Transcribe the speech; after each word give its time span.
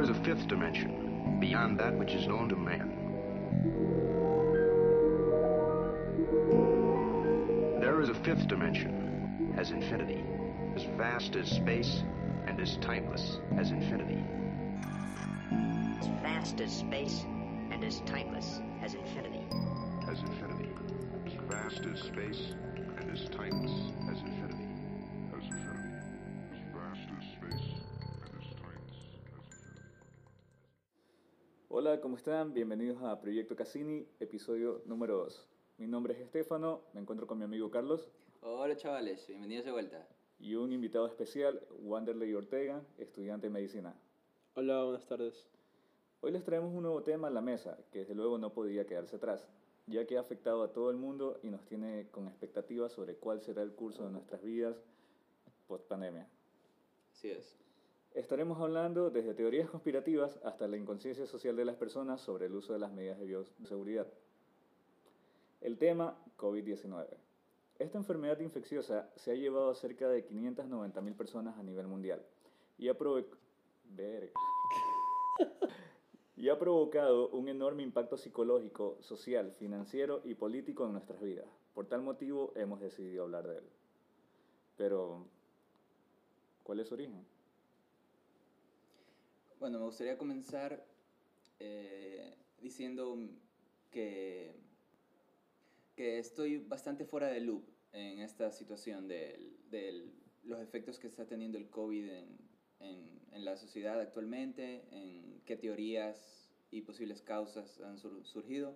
There 0.00 0.10
is 0.10 0.16
a 0.16 0.24
fifth 0.24 0.48
dimension, 0.48 1.36
beyond 1.40 1.78
that 1.78 1.94
which 1.94 2.14
is 2.14 2.26
known 2.26 2.48
to 2.48 2.56
man. 2.56 2.88
There 7.82 8.00
is 8.00 8.08
a 8.08 8.14
fifth 8.14 8.48
dimension, 8.48 9.52
as 9.58 9.72
infinity, 9.72 10.24
as 10.74 10.84
vast 10.96 11.36
as 11.36 11.50
space 11.50 12.02
and 12.46 12.58
as 12.62 12.78
timeless 12.78 13.40
as 13.58 13.72
infinity. 13.72 14.24
as 16.00 16.06
vast 16.22 16.62
as 16.62 16.72
space 16.72 17.26
and 17.70 17.84
as 17.84 18.00
timeless 18.06 18.62
as 18.82 18.94
infinity. 18.94 19.46
As 20.08 20.20
infinity, 20.20 20.70
as 21.26 21.34
vast 21.46 21.84
as 21.84 22.00
space 22.00 22.54
and 22.96 23.10
as 23.10 23.28
timeless 23.28 23.99
¿cómo 32.10 32.16
están? 32.18 32.52
Bienvenidos 32.52 33.00
a 33.04 33.20
Proyecto 33.20 33.54
Cassini, 33.54 34.04
episodio 34.18 34.82
número 34.84 35.18
2. 35.18 35.48
Mi 35.78 35.86
nombre 35.86 36.12
es 36.12 36.18
Estefano, 36.18 36.80
me 36.92 37.00
encuentro 37.00 37.24
con 37.28 37.38
mi 37.38 37.44
amigo 37.44 37.70
Carlos 37.70 38.10
Hola 38.40 38.76
chavales, 38.76 39.28
bienvenidos 39.28 39.64
de 39.64 39.70
vuelta. 39.70 40.08
y 40.40 40.56
un 40.56 40.72
invitado 40.72 41.06
especial, 41.06 41.64
Wanderley 41.84 42.34
Ortega, 42.34 42.82
estudiante 42.98 43.46
de 43.46 43.52
medicina. 43.52 43.94
Hola, 44.54 44.82
buenas 44.82 45.06
tardes. 45.06 45.46
Hoy 46.20 46.32
les 46.32 46.42
traemos 46.42 46.74
un 46.74 46.82
nuevo 46.82 47.04
tema 47.04 47.28
a 47.28 47.30
la 47.30 47.42
mesa, 47.42 47.78
que 47.92 48.00
desde 48.00 48.16
luego 48.16 48.38
no 48.38 48.52
podía 48.52 48.88
quedarse 48.88 49.14
atrás, 49.14 49.46
ya 49.86 50.04
que 50.04 50.16
ha 50.16 50.20
afectado 50.22 50.64
a 50.64 50.72
todo 50.72 50.90
el 50.90 50.96
mundo 50.96 51.38
y 51.44 51.50
nos 51.50 51.64
tiene 51.64 52.08
con 52.10 52.26
expectativas 52.26 52.90
sobre 52.90 53.14
cuál 53.14 53.40
será 53.40 53.62
el 53.62 53.70
curso 53.70 54.04
de 54.04 54.10
nuestras 54.10 54.42
vidas 54.42 54.82
post 55.68 55.86
pandemia. 55.86 56.26
Así 57.12 57.30
es. 57.30 57.56
Estaremos 58.14 58.60
hablando 58.60 59.10
desde 59.10 59.34
teorías 59.34 59.70
conspirativas 59.70 60.40
hasta 60.42 60.66
la 60.66 60.76
inconsciencia 60.76 61.26
social 61.26 61.54
de 61.54 61.64
las 61.64 61.76
personas 61.76 62.20
sobre 62.20 62.46
el 62.46 62.54
uso 62.54 62.72
de 62.72 62.80
las 62.80 62.92
medidas 62.92 63.20
de 63.20 63.26
bioseguridad. 63.26 64.08
El 65.60 65.78
tema 65.78 66.16
COVID-19. 66.36 67.06
Esta 67.78 67.98
enfermedad 67.98 68.40
infecciosa 68.40 69.08
se 69.14 69.30
ha 69.30 69.34
llevado 69.34 69.70
a 69.70 69.74
cerca 69.76 70.08
de 70.08 70.26
590.000 70.26 71.16
personas 71.16 71.56
a 71.56 71.62
nivel 71.62 71.86
mundial 71.86 72.20
y 72.78 72.88
ha, 72.88 72.96
y 76.36 76.48
ha 76.48 76.58
provocado 76.58 77.28
un 77.28 77.48
enorme 77.48 77.84
impacto 77.84 78.16
psicológico, 78.16 78.96
social, 79.00 79.52
financiero 79.52 80.20
y 80.24 80.34
político 80.34 80.84
en 80.84 80.92
nuestras 80.92 81.22
vidas. 81.22 81.46
Por 81.74 81.86
tal 81.86 82.02
motivo 82.02 82.52
hemos 82.56 82.80
decidido 82.80 83.22
hablar 83.22 83.46
de 83.46 83.58
él. 83.58 83.64
Pero, 84.76 85.24
¿cuál 86.64 86.80
es 86.80 86.88
su 86.88 86.94
origen? 86.94 87.29
Bueno, 89.60 89.78
me 89.78 89.84
gustaría 89.84 90.16
comenzar 90.16 90.82
eh, 91.58 92.34
diciendo 92.62 93.18
que, 93.90 94.54
que 95.94 96.18
estoy 96.18 96.56
bastante 96.56 97.04
fuera 97.04 97.26
de 97.28 97.40
loop 97.40 97.62
en 97.92 98.20
esta 98.20 98.50
situación 98.52 99.06
de 99.06 100.08
los 100.44 100.60
efectos 100.62 100.98
que 100.98 101.08
está 101.08 101.26
teniendo 101.26 101.58
el 101.58 101.68
COVID 101.68 102.08
en, 102.08 102.38
en- 102.80 103.20
en 103.32 103.44
la 103.44 103.58
sociedad 103.58 104.00
actualmente, 104.00 104.82
en 104.92 105.42
qué 105.44 105.56
teorías 105.56 106.48
y 106.70 106.80
posibles 106.80 107.20
causas 107.20 107.80
han 107.82 107.98
sur- 107.98 108.24
surgido, 108.24 108.74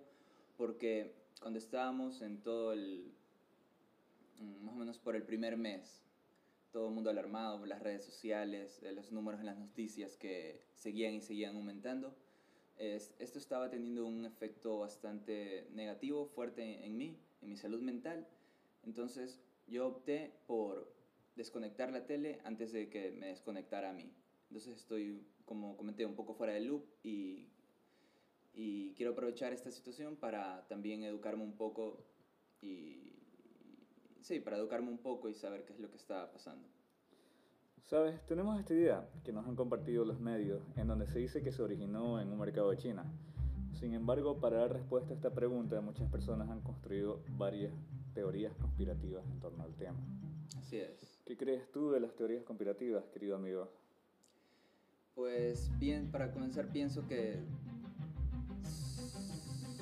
porque 0.55 1.15
cuando 1.41 1.57
estábamos 1.57 2.21
en 2.21 2.43
todo 2.43 2.73
el, 2.73 3.11
mm, 4.39 4.63
más 4.65 4.75
o 4.75 4.77
menos 4.77 4.99
por 4.99 5.15
el 5.15 5.23
primer 5.23 5.57
mes, 5.57 6.04
todo 6.75 6.89
el 6.89 6.93
mundo 6.93 7.09
alarmado 7.09 7.65
las 7.65 7.81
redes 7.81 8.03
sociales, 8.03 8.81
de 8.81 8.91
los 8.91 9.09
números 9.09 9.39
en 9.39 9.45
las 9.45 9.57
noticias 9.57 10.17
que 10.17 10.59
seguían 10.73 11.13
y 11.13 11.21
seguían 11.21 11.55
aumentando. 11.55 12.13
Es- 12.77 13.15
esto 13.17 13.39
estaba 13.39 13.69
teniendo 13.69 14.05
un 14.05 14.25
efecto 14.25 14.79
bastante 14.79 15.69
negativo, 15.71 16.25
fuerte 16.25 16.85
en 16.85 16.97
mí, 16.97 17.17
en 17.41 17.47
mi 17.49 17.55
salud 17.55 17.79
mental. 17.79 18.27
Entonces 18.83 19.39
yo 19.67 19.87
opté 19.87 20.33
por 20.47 20.91
desconectar 21.37 21.93
la 21.93 22.05
tele 22.05 22.39
antes 22.43 22.73
de 22.73 22.89
que 22.89 23.09
me 23.09 23.27
desconectara 23.27 23.91
a 23.91 23.93
mí. 23.93 24.11
Entonces 24.49 24.75
estoy, 24.75 25.25
como 25.45 25.77
comenté, 25.77 26.05
un 26.05 26.13
poco 26.15 26.33
fuera 26.33 26.51
del 26.51 26.65
loop 26.65 26.83
y, 27.05 27.47
y 28.53 28.91
quiero 28.95 29.13
aprovechar 29.13 29.53
esta 29.53 29.71
situación 29.71 30.17
para 30.17 30.67
también 30.67 31.03
educarme 31.05 31.43
un 31.43 31.53
poco 31.55 32.03
y, 32.61 33.04
sí, 34.25 34.39
para 34.39 34.57
educarme 34.57 34.89
un 34.89 34.97
poco 34.97 35.29
y 35.29 35.33
saber 35.35 35.65
qué 35.65 35.73
es 35.73 35.79
lo 35.79 35.89
que 35.89 35.97
está 35.97 36.31
pasando. 36.31 36.67
Sabes, 37.83 38.19
tenemos 38.25 38.59
esta 38.59 38.73
idea 38.73 39.07
que 39.23 39.31
nos 39.31 39.45
han 39.45 39.55
compartido 39.55 40.03
los 40.05 40.19
medios, 40.19 40.63
en 40.75 40.87
donde 40.87 41.05
se 41.05 41.19
dice 41.19 41.43
que 41.43 41.51
se 41.51 41.61
originó 41.61 42.19
en 42.19 42.31
un 42.31 42.39
mercado 42.39 42.71
de 42.71 42.77
China. 42.77 43.05
Sin 43.73 43.93
embargo, 43.93 44.39
para 44.39 44.57
dar 44.57 44.73
respuesta 44.73 45.13
a 45.13 45.15
esta 45.15 45.33
pregunta, 45.33 45.79
muchas 45.81 46.09
personas 46.09 46.49
han 46.49 46.61
construido 46.61 47.21
varias 47.37 47.71
teorías 48.15 48.55
conspirativas 48.55 49.23
en 49.27 49.39
torno 49.39 49.63
al 49.63 49.75
tema. 49.75 49.99
Así 50.57 50.77
es. 50.77 51.21
¿Qué 51.25 51.37
crees 51.37 51.71
tú 51.71 51.91
de 51.91 51.99
las 51.99 52.15
teorías 52.15 52.43
conspirativas, 52.43 53.03
querido 53.09 53.35
amigo? 53.35 53.69
Pues 55.13 55.69
bien, 55.77 56.09
para 56.09 56.31
comenzar 56.31 56.69
pienso 56.69 57.07
que 57.07 57.37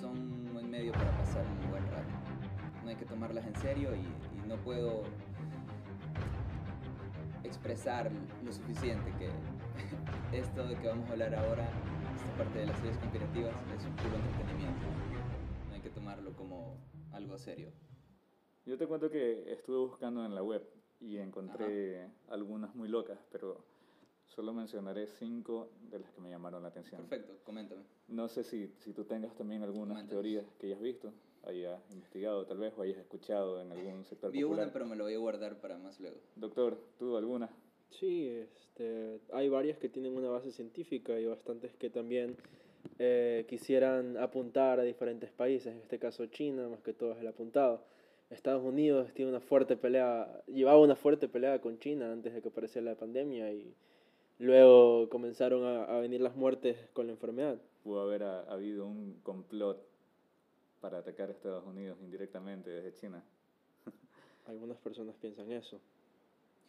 son 0.01 0.17
un 0.17 0.53
buen 0.53 0.69
medio 0.69 0.91
para 0.91 1.17
pasar 1.17 1.45
un 1.45 1.71
buen 1.71 1.83
rato. 1.89 2.11
No 2.83 2.89
hay 2.89 2.97
que 2.97 3.05
tomarlas 3.05 3.47
en 3.47 3.55
serio 3.61 3.95
y, 3.95 3.99
y 3.99 4.22
no 4.47 4.57
puedo 4.57 5.03
expresar 7.43 8.11
lo 8.43 8.51
suficiente 8.51 9.11
que 9.17 9.29
esto 10.37 10.67
de 10.67 10.75
que 10.77 10.87
vamos 10.87 11.07
a 11.09 11.13
hablar 11.13 11.35
ahora, 11.35 11.67
esta 12.15 12.37
parte 12.37 12.59
de 12.59 12.65
las 12.67 12.77
series 12.79 12.97
conspirativas, 12.97 13.55
es 13.77 13.85
un 13.85 13.95
puro 13.95 14.15
entretenimiento. 14.15 14.85
No 15.69 15.75
hay 15.75 15.81
que 15.81 15.89
tomarlo 15.89 16.33
como 16.33 16.77
algo 17.11 17.37
serio. 17.37 17.71
Yo 18.65 18.77
te 18.77 18.87
cuento 18.87 19.09
que 19.09 19.51
estuve 19.51 19.77
buscando 19.77 20.25
en 20.25 20.33
la 20.33 20.41
web 20.41 20.63
y 20.99 21.17
encontré 21.17 22.07
algunas 22.29 22.73
muy 22.75 22.87
locas, 22.87 23.19
pero 23.31 23.65
solo 24.27 24.53
mencionaré 24.53 25.05
cinco 25.05 25.69
de 25.89 25.99
las 25.99 26.09
que 26.11 26.21
me 26.21 26.29
llamaron 26.29 26.63
la 26.63 26.69
atención. 26.69 27.01
Perfecto, 27.01 27.37
coméntame. 27.43 27.81
No 28.07 28.29
sé 28.29 28.43
si, 28.43 28.73
si 28.79 28.93
tú 28.93 29.03
tengas 29.03 29.35
también 29.35 29.63
algunas 29.63 29.95
Coméntanos. 29.97 30.09
teorías 30.09 30.45
que 30.59 30.67
hayas 30.67 30.79
visto, 30.81 31.13
hayas 31.43 31.79
investigado 31.91 32.45
tal 32.45 32.57
vez 32.57 32.73
o 32.77 32.81
hayas 32.81 32.97
escuchado 32.97 33.61
en 33.61 33.71
algún 33.71 34.05
sector 34.05 34.31
Vi 34.31 34.41
popular. 34.43 34.65
una, 34.65 34.73
pero 34.73 34.85
me 34.85 34.95
lo 34.95 35.03
voy 35.05 35.13
a 35.13 35.17
guardar 35.17 35.59
para 35.59 35.77
más 35.77 35.99
luego. 35.99 36.17
Doctor, 36.35 36.77
¿tú 36.97 37.17
alguna? 37.17 37.49
Sí, 37.91 38.27
este, 38.29 39.19
hay 39.33 39.49
varias 39.49 39.77
que 39.77 39.89
tienen 39.89 40.15
una 40.15 40.29
base 40.29 40.51
científica 40.51 41.19
y 41.19 41.25
bastantes 41.25 41.73
que 41.75 41.89
también 41.89 42.37
eh, 42.99 43.45
quisieran 43.47 44.17
apuntar 44.17 44.79
a 44.79 44.83
diferentes 44.83 45.31
países, 45.31 45.73
en 45.73 45.79
este 45.81 45.99
caso 45.99 46.25
China, 46.27 46.67
más 46.69 46.81
que 46.81 46.93
todo 46.93 47.11
es 47.13 47.19
el 47.19 47.27
apuntado. 47.27 47.83
Estados 48.29 48.63
Unidos 48.63 49.13
tiene 49.13 49.29
una 49.29 49.41
fuerte 49.41 49.77
pelea, 49.77 50.43
llevaba 50.47 50.79
una 50.79 50.95
fuerte 50.95 51.27
pelea 51.27 51.61
con 51.61 51.77
China 51.77 52.11
antes 52.11 52.33
de 52.33 52.41
que 52.41 52.47
apareciera 52.49 52.89
la 52.91 52.97
pandemia 52.97 53.51
y 53.51 53.75
luego 54.39 55.07
comenzaron 55.09 55.63
a, 55.63 55.83
a 55.83 55.99
venir 55.99 56.21
las 56.21 56.35
muertes 56.35 56.77
con 56.93 57.05
la 57.07 57.13
enfermedad. 57.13 57.57
Pudo 57.83 58.01
haber 58.01 58.23
ha- 58.23 58.41
habido 58.51 58.87
un 58.87 59.19
complot 59.23 59.77
para 60.83 60.97
atacar 60.97 61.29
a 61.29 61.31
Estados 61.31 61.65
Unidos 61.65 61.97
indirectamente 62.01 62.69
desde 62.69 62.93
China. 62.95 63.23
Algunas 64.47 64.77
personas 64.79 65.15
piensan 65.15 65.49
eso. 65.53 65.79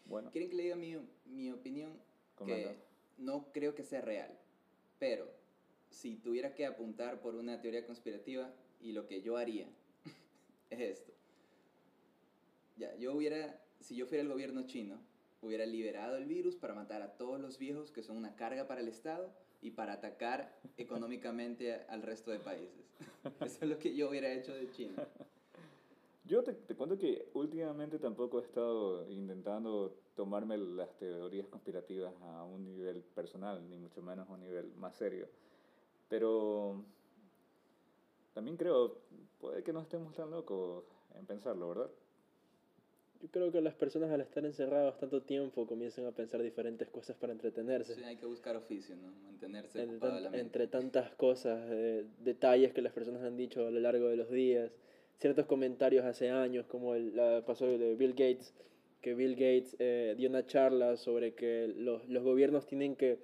Bueno, 0.06 0.30
¿Quieren 0.30 0.48
que 0.50 0.56
le 0.56 0.62
diga 0.62 0.76
mi, 0.76 0.96
mi 1.26 1.50
opinión? 1.50 1.98
Comenta. 2.36 2.70
Que 2.70 2.76
no 3.18 3.50
creo 3.52 3.74
que 3.74 3.82
sea 3.82 4.02
real, 4.02 4.30
pero 5.00 5.26
si 5.90 6.14
tuviera 6.14 6.54
que 6.54 6.64
apuntar 6.64 7.20
por 7.20 7.34
una 7.34 7.60
teoría 7.60 7.84
conspirativa 7.84 8.52
y 8.80 8.92
lo 8.92 9.08
que 9.08 9.20
yo 9.20 9.36
haría 9.36 9.66
es 10.70 10.78
esto. 10.78 11.12
Ya, 12.76 12.94
yo 12.94 13.14
hubiera, 13.14 13.60
si 13.80 13.96
yo 13.96 14.06
fuera 14.06 14.22
el 14.22 14.28
gobierno 14.28 14.64
chino, 14.64 14.96
hubiera 15.42 15.66
liberado 15.66 16.16
el 16.18 16.26
virus 16.26 16.54
para 16.54 16.72
matar 16.72 17.02
a 17.02 17.16
todos 17.16 17.40
los 17.40 17.58
viejos 17.58 17.90
que 17.90 18.04
son 18.04 18.16
una 18.16 18.36
carga 18.36 18.68
para 18.68 18.80
el 18.80 18.86
Estado 18.86 19.34
y 19.64 19.70
para 19.70 19.94
atacar 19.94 20.54
económicamente 20.76 21.86
al 21.88 22.02
resto 22.02 22.30
de 22.30 22.38
países. 22.38 22.84
Eso 23.40 23.58
es 23.62 23.68
lo 23.68 23.78
que 23.78 23.96
yo 23.96 24.10
hubiera 24.10 24.30
hecho 24.30 24.54
de 24.54 24.70
China. 24.70 25.02
yo 26.24 26.44
te, 26.44 26.52
te 26.52 26.76
cuento 26.76 26.98
que 26.98 27.30
últimamente 27.32 27.98
tampoco 27.98 28.40
he 28.40 28.42
estado 28.42 29.10
intentando 29.10 29.96
tomarme 30.14 30.58
las 30.58 30.94
teorías 30.98 31.48
conspirativas 31.48 32.12
a 32.20 32.44
un 32.44 32.62
nivel 32.62 33.02
personal, 33.14 33.66
ni 33.68 33.78
mucho 33.78 34.02
menos 34.02 34.28
a 34.28 34.32
un 34.32 34.40
nivel 34.40 34.70
más 34.76 34.94
serio. 34.96 35.28
Pero 36.10 36.84
también 38.34 38.58
creo, 38.58 38.98
puede 39.40 39.62
que 39.62 39.72
no 39.72 39.80
estemos 39.80 40.14
tan 40.14 40.30
locos 40.30 40.84
en 41.14 41.24
pensarlo, 41.24 41.70
¿verdad? 41.70 41.90
Yo 43.22 43.28
creo 43.30 43.50
que 43.50 43.60
las 43.62 43.74
personas 43.74 44.10
al 44.10 44.20
estar 44.20 44.44
encerrados 44.44 44.98
tanto 44.98 45.22
tiempo 45.22 45.66
comienzan 45.66 46.04
a 46.06 46.12
pensar 46.12 46.42
diferentes 46.42 46.88
cosas 46.90 47.16
para 47.16 47.32
entretenerse. 47.32 47.94
Sí, 47.94 48.04
hay 48.04 48.16
que 48.16 48.26
buscar 48.26 48.54
oficio, 48.56 48.96
¿no? 48.96 49.08
Mantenerse 49.24 49.80
Entre, 49.80 49.96
ocupado 49.96 50.12
tan- 50.14 50.22
la 50.24 50.30
mente. 50.30 50.40
entre 50.44 50.66
tantas 50.66 51.10
cosas, 51.14 51.60
eh, 51.70 52.04
detalles 52.22 52.72
que 52.74 52.82
las 52.82 52.92
personas 52.92 53.22
han 53.22 53.36
dicho 53.36 53.66
a 53.66 53.70
lo 53.70 53.80
largo 53.80 54.08
de 54.08 54.16
los 54.16 54.30
días, 54.30 54.70
ciertos 55.16 55.46
comentarios 55.46 56.04
hace 56.04 56.28
años, 56.30 56.66
como 56.66 56.94
el 56.94 57.16
la, 57.16 57.42
pasó 57.46 57.66
de 57.78 57.94
Bill 57.94 58.10
Gates, 58.12 58.52
que 59.00 59.14
Bill 59.14 59.32
Gates 59.34 59.74
eh, 59.78 60.14
dio 60.18 60.28
una 60.28 60.44
charla 60.44 60.96
sobre 60.96 61.34
que 61.34 61.72
los, 61.76 62.06
los 62.08 62.22
gobiernos 62.24 62.66
tienen 62.66 62.94
que 62.96 63.18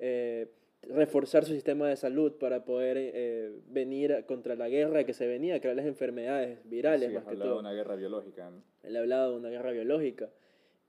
eh, 0.00 0.48
reforzar 0.82 1.44
su 1.44 1.52
sistema 1.52 1.88
de 1.88 1.96
salud 1.96 2.32
para 2.38 2.64
poder 2.64 2.96
eh, 2.98 3.52
venir 3.68 4.24
contra 4.26 4.54
la 4.54 4.68
guerra 4.68 5.04
que 5.04 5.12
se 5.12 5.26
venía, 5.26 5.60
crear 5.60 5.74
las 5.76 5.86
enfermedades 5.86 6.60
virales 6.68 7.08
Sí, 7.08 7.14
más 7.14 7.24
que 7.24 7.30
hablado 7.30 7.44
de 7.44 7.52
todo. 7.54 7.60
una 7.60 7.72
guerra 7.72 7.96
biológica. 7.96 8.48
¿no? 8.50 8.62
Él 8.82 8.96
hablaba 8.96 9.28
de 9.28 9.36
una 9.36 9.48
guerra 9.48 9.72
biológica. 9.72 10.30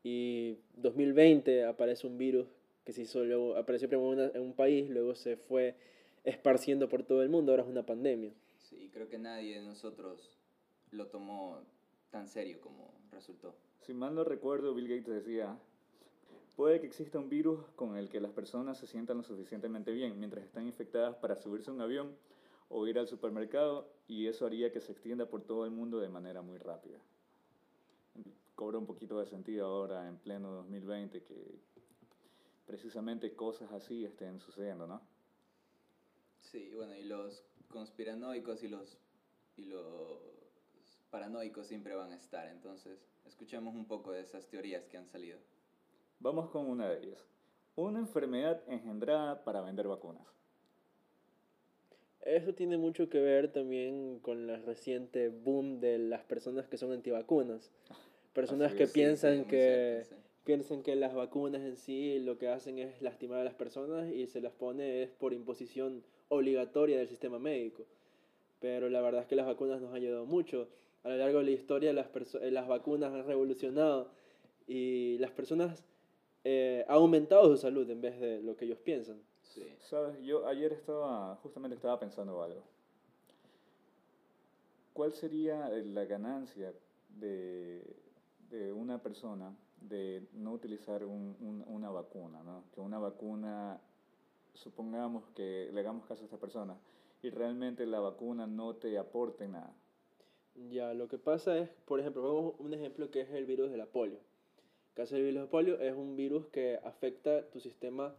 Y 0.03 0.57
2020 0.77 1.65
aparece 1.65 2.07
un 2.07 2.17
virus 2.17 2.47
que 2.85 2.93
se 2.93 3.01
hizo 3.01 3.23
luego, 3.23 3.55
apareció 3.55 3.87
primero 3.87 4.33
en 4.33 4.41
un 4.41 4.53
país, 4.53 4.89
luego 4.89 5.13
se 5.15 5.35
fue 5.35 5.75
esparciendo 6.23 6.89
por 6.89 7.03
todo 7.03 7.21
el 7.21 7.29
mundo, 7.29 7.51
ahora 7.51 7.63
es 7.63 7.69
una 7.69 7.85
pandemia. 7.85 8.31
Sí, 8.57 8.89
creo 8.93 9.09
que 9.09 9.19
nadie 9.19 9.59
de 9.59 9.65
nosotros 9.65 10.37
lo 10.91 11.07
tomó 11.07 11.59
tan 12.09 12.27
serio 12.27 12.59
como 12.61 12.93
resultó. 13.11 13.55
Si 13.81 13.93
mal 13.93 14.15
no 14.15 14.23
recuerdo, 14.23 14.73
Bill 14.73 14.87
Gates 14.87 15.07
decía, 15.07 15.57
puede 16.55 16.79
que 16.79 16.87
exista 16.87 17.19
un 17.19 17.29
virus 17.29 17.59
con 17.75 17.95
el 17.97 18.09
que 18.09 18.19
las 18.19 18.31
personas 18.31 18.77
se 18.77 18.87
sientan 18.87 19.17
lo 19.17 19.23
suficientemente 19.23 19.91
bien 19.91 20.19
mientras 20.19 20.43
están 20.43 20.65
infectadas 20.65 21.15
para 21.15 21.35
subirse 21.35 21.69
a 21.69 21.73
un 21.73 21.81
avión 21.81 22.15
o 22.69 22.85
ir 22.87 22.99
al 22.99 23.07
supermercado 23.07 23.87
y 24.07 24.27
eso 24.27 24.45
haría 24.45 24.71
que 24.71 24.81
se 24.81 24.91
extienda 24.91 25.25
por 25.25 25.41
todo 25.41 25.65
el 25.65 25.71
mundo 25.71 25.99
de 25.99 26.09
manera 26.09 26.41
muy 26.41 26.57
rápida. 26.57 26.99
Cobra 28.55 28.77
un 28.77 28.85
poquito 28.85 29.19
de 29.19 29.25
sentido 29.25 29.65
ahora 29.65 30.07
en 30.07 30.17
pleno 30.17 30.51
2020 30.51 31.23
que 31.23 31.59
precisamente 32.65 33.33
cosas 33.33 33.71
así 33.71 34.05
estén 34.05 34.39
sucediendo, 34.39 34.85
¿no? 34.85 35.01
Sí, 36.41 36.71
bueno, 36.75 36.95
y 36.95 37.03
los 37.03 37.43
conspiranoicos 37.69 38.63
y 38.63 38.67
los, 38.67 38.97
y 39.55 39.65
los 39.65 40.19
paranoicos 41.09 41.67
siempre 41.67 41.95
van 41.95 42.11
a 42.11 42.15
estar, 42.15 42.47
entonces 42.47 42.99
escuchemos 43.25 43.75
un 43.75 43.85
poco 43.85 44.11
de 44.11 44.21
esas 44.21 44.47
teorías 44.47 44.87
que 44.87 44.97
han 44.97 45.07
salido. 45.07 45.39
Vamos 46.19 46.49
con 46.49 46.69
una 46.69 46.89
de 46.89 47.05
ellas. 47.05 47.25
Una 47.75 47.99
enfermedad 47.99 48.61
engendrada 48.67 49.43
para 49.43 49.61
vender 49.61 49.87
vacunas. 49.87 50.27
Eso 52.21 52.53
tiene 52.53 52.77
mucho 52.77 53.09
que 53.09 53.19
ver 53.19 53.51
también 53.53 54.19
con 54.19 54.49
el 54.49 54.63
reciente 54.63 55.29
boom 55.29 55.79
de 55.79 55.97
las 55.97 56.23
personas 56.23 56.67
que 56.67 56.77
son 56.77 56.91
antivacunas. 56.91 57.71
Personas 58.33 58.69
Así 58.69 58.77
que 58.77 58.87
piensan 58.87 59.45
que 59.45 60.03
cierto, 60.05 60.15
sí. 60.15 60.21
piensan 60.43 60.83
que 60.83 60.95
las 60.95 61.13
vacunas 61.13 61.61
en 61.61 61.77
sí 61.77 62.19
lo 62.19 62.37
que 62.37 62.47
hacen 62.47 62.79
es 62.79 63.01
lastimar 63.01 63.39
a 63.39 63.43
las 63.43 63.55
personas 63.55 64.11
y 64.11 64.27
se 64.27 64.41
las 64.41 64.53
pone 64.53 65.03
es 65.03 65.09
por 65.09 65.33
imposición 65.33 66.03
obligatoria 66.29 66.97
del 66.97 67.07
sistema 67.07 67.39
médico. 67.39 67.85
Pero 68.59 68.89
la 68.89 69.01
verdad 69.01 69.21
es 69.21 69.27
que 69.27 69.35
las 69.35 69.45
vacunas 69.45 69.81
nos 69.81 69.89
han 69.89 69.97
ayudado 69.97 70.25
mucho. 70.25 70.67
A 71.03 71.09
lo 71.09 71.17
largo 71.17 71.39
de 71.39 71.45
la 71.45 71.51
historia 71.51 71.93
las, 71.93 72.07
eh, 72.41 72.51
las 72.51 72.67
vacunas 72.67 73.13
han 73.13 73.25
revolucionado 73.25 74.11
y 74.67 75.17
las 75.17 75.31
personas 75.31 75.83
eh, 76.43 76.85
han 76.87 76.95
aumentado 76.95 77.49
su 77.49 77.57
salud 77.57 77.89
en 77.89 78.01
vez 78.01 78.19
de 78.19 78.41
lo 78.41 78.55
que 78.55 78.65
ellos 78.65 78.79
piensan. 78.79 79.21
Sí. 79.41 79.63
Sabes, 79.79 80.21
yo 80.21 80.45
ayer 80.45 80.71
estaba, 80.73 81.35
justamente 81.37 81.75
estaba 81.75 81.99
pensando 81.99 82.43
algo. 82.43 82.63
¿Cuál 84.93 85.13
sería 85.13 85.69
eh, 85.73 85.83
la 85.85 86.05
ganancia 86.05 86.73
de, 87.09 87.81
de 88.49 88.71
una 88.73 89.01
persona 89.01 89.55
de 89.81 90.27
no 90.33 90.51
utilizar 90.53 91.03
un- 91.05 91.35
un- 91.39 91.63
una 91.67 91.89
vacuna? 91.89 92.43
¿no? 92.43 92.63
Que 92.73 92.81
una 92.81 92.99
vacuna, 92.99 93.79
supongamos 94.53 95.23
que 95.35 95.69
le 95.71 95.79
hagamos 95.79 96.05
caso 96.05 96.21
a 96.21 96.25
esta 96.25 96.37
persona 96.37 96.77
y 97.21 97.29
realmente 97.29 97.85
la 97.85 97.99
vacuna 97.99 98.47
no 98.47 98.75
te 98.75 98.97
aporte 98.97 99.47
nada. 99.47 99.73
Ya, 100.69 100.93
lo 100.93 101.07
que 101.07 101.17
pasa 101.17 101.57
es, 101.57 101.69
por 101.85 101.99
ejemplo, 101.99 102.21
vamos 102.23 102.55
un 102.59 102.73
ejemplo 102.73 103.09
que 103.11 103.21
es 103.21 103.29
el 103.29 103.45
virus 103.45 103.71
de 103.71 103.77
la 103.77 103.85
polio. 103.85 104.17
El 104.17 104.93
caso 104.95 105.15
del 105.15 105.23
virus 105.25 105.41
de 105.43 105.47
polio 105.47 105.79
es 105.79 105.95
un 105.95 106.15
virus 106.17 106.47
que 106.47 106.79
afecta 106.83 107.49
tu 107.49 107.59
sistema 107.59 108.15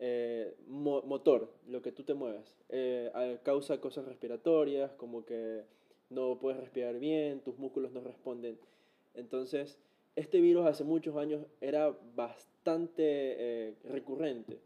eh, 0.00 0.56
mo- 0.68 1.02
motor, 1.02 1.52
lo 1.66 1.82
que 1.82 1.90
tú 1.90 2.04
te 2.04 2.14
mueves. 2.14 2.56
Eh, 2.68 3.10
causa 3.42 3.80
cosas 3.80 4.04
respiratorias, 4.06 4.92
como 4.92 5.24
que 5.24 5.64
no 6.08 6.38
puedes 6.38 6.60
respirar 6.60 6.98
bien, 7.00 7.40
tus 7.40 7.58
músculos 7.58 7.90
no 7.92 8.00
responden. 8.00 8.58
Entonces, 9.14 9.78
este 10.16 10.40
virus 10.40 10.66
hace 10.66 10.84
muchos 10.84 11.16
años 11.16 11.46
era 11.60 11.96
bastante 12.14 13.02
eh, 13.68 13.74
recurrente. 13.84 14.58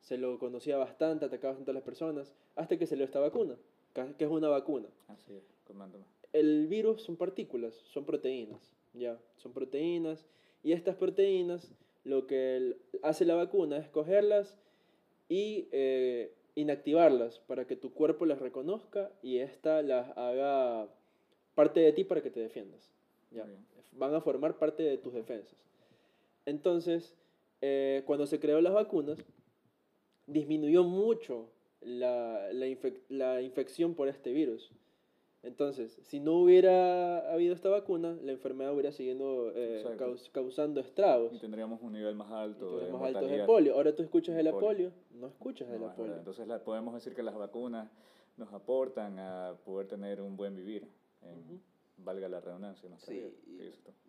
Se 0.00 0.18
lo 0.18 0.38
conocía 0.38 0.76
bastante, 0.76 1.24
atacaba 1.24 1.52
bastante 1.52 1.70
a 1.70 1.74
las 1.74 1.82
personas, 1.82 2.32
hasta 2.56 2.78
que 2.78 2.86
salió 2.86 3.04
esta 3.04 3.20
vacuna, 3.20 3.56
que 4.16 4.24
es 4.24 4.30
una 4.30 4.48
vacuna 4.48 4.88
Así 5.08 5.34
es, 5.34 5.42
comándome. 5.66 6.04
el 6.32 6.66
virus 6.68 7.02
son 7.02 7.16
partículas, 7.16 7.74
son 7.74 8.04
proteínas, 8.04 8.74
ya, 8.94 9.18
son 9.36 9.52
proteínas 9.52 10.24
y 10.62 10.72
estas 10.72 10.96
proteínas 10.96 11.70
lo 12.04 12.26
que 12.26 12.76
hace 13.02 13.24
la 13.24 13.34
vacuna 13.34 13.78
es 13.78 13.88
cogerlas 13.88 14.56
y 15.28 15.68
eh, 15.72 16.32
inactivarlas 16.54 17.38
para 17.40 17.66
que 17.66 17.76
tu 17.76 17.92
cuerpo 17.92 18.24
las 18.24 18.38
reconozca 18.40 19.10
y 19.22 19.38
esta 19.38 19.82
las 19.82 20.16
haga 20.16 20.88
parte 21.54 21.80
de 21.80 21.92
ti 21.92 22.04
para 22.04 22.22
que 22.22 22.30
te 22.30 22.40
defiendas. 22.40 22.90
Ya. 23.30 23.46
Van 23.92 24.14
a 24.14 24.20
formar 24.20 24.56
parte 24.58 24.82
de 24.82 24.96
tus 24.98 25.12
defensas. 25.12 25.56
Entonces, 26.46 27.14
eh, 27.60 28.02
cuando 28.06 28.26
se 28.26 28.38
creó 28.40 28.60
las 28.60 28.72
vacunas, 28.72 29.18
disminuyó 30.26 30.84
mucho 30.84 31.50
la, 31.80 32.52
la, 32.52 32.66
infec- 32.66 33.00
la 33.08 33.40
infección 33.42 33.94
por 33.94 34.08
este 34.08 34.32
virus. 34.32 34.70
Entonces, 35.42 35.98
si 36.02 36.18
no 36.18 36.34
hubiera 36.34 37.32
habido 37.32 37.54
esta 37.54 37.68
vacuna, 37.68 38.16
la 38.22 38.32
enfermedad 38.32 38.72
hubiera 38.72 38.90
siguiendo 38.92 39.52
eh, 39.54 39.82
caus- 39.96 40.28
causando 40.32 40.80
estragos. 40.80 41.32
Y 41.32 41.38
tendríamos 41.38 41.80
un 41.80 41.92
nivel 41.92 42.16
más 42.16 42.30
alto 42.32 42.78
de 42.78 42.80
tuvimos 42.86 43.02
altos 43.02 43.30
de 43.30 43.44
polio. 43.46 43.74
Ahora 43.74 43.94
tú 43.94 44.02
escuchas 44.02 44.42
la 44.42 44.50
polio. 44.52 44.92
no 45.12 45.28
escuchas 45.28 45.68
de 45.70 45.78
No, 45.78 45.94
polio. 45.94 46.16
Entonces 46.16 46.46
la- 46.48 46.62
podemos 46.64 46.92
decir 46.94 47.14
que 47.14 47.22
las 47.22 47.36
vacunas 47.36 47.88
nos 48.36 48.52
aportan 48.52 49.18
a 49.18 49.54
poder 49.64 49.86
tener 49.86 50.20
un 50.20 50.36
buen 50.36 50.56
vivir, 50.56 50.88
en- 51.22 51.38
Ujú. 51.38 51.60
Valga 51.98 52.28
la 52.28 52.40
redundancia. 52.40 52.88
¿no? 52.88 52.98
Sí, 52.98 53.22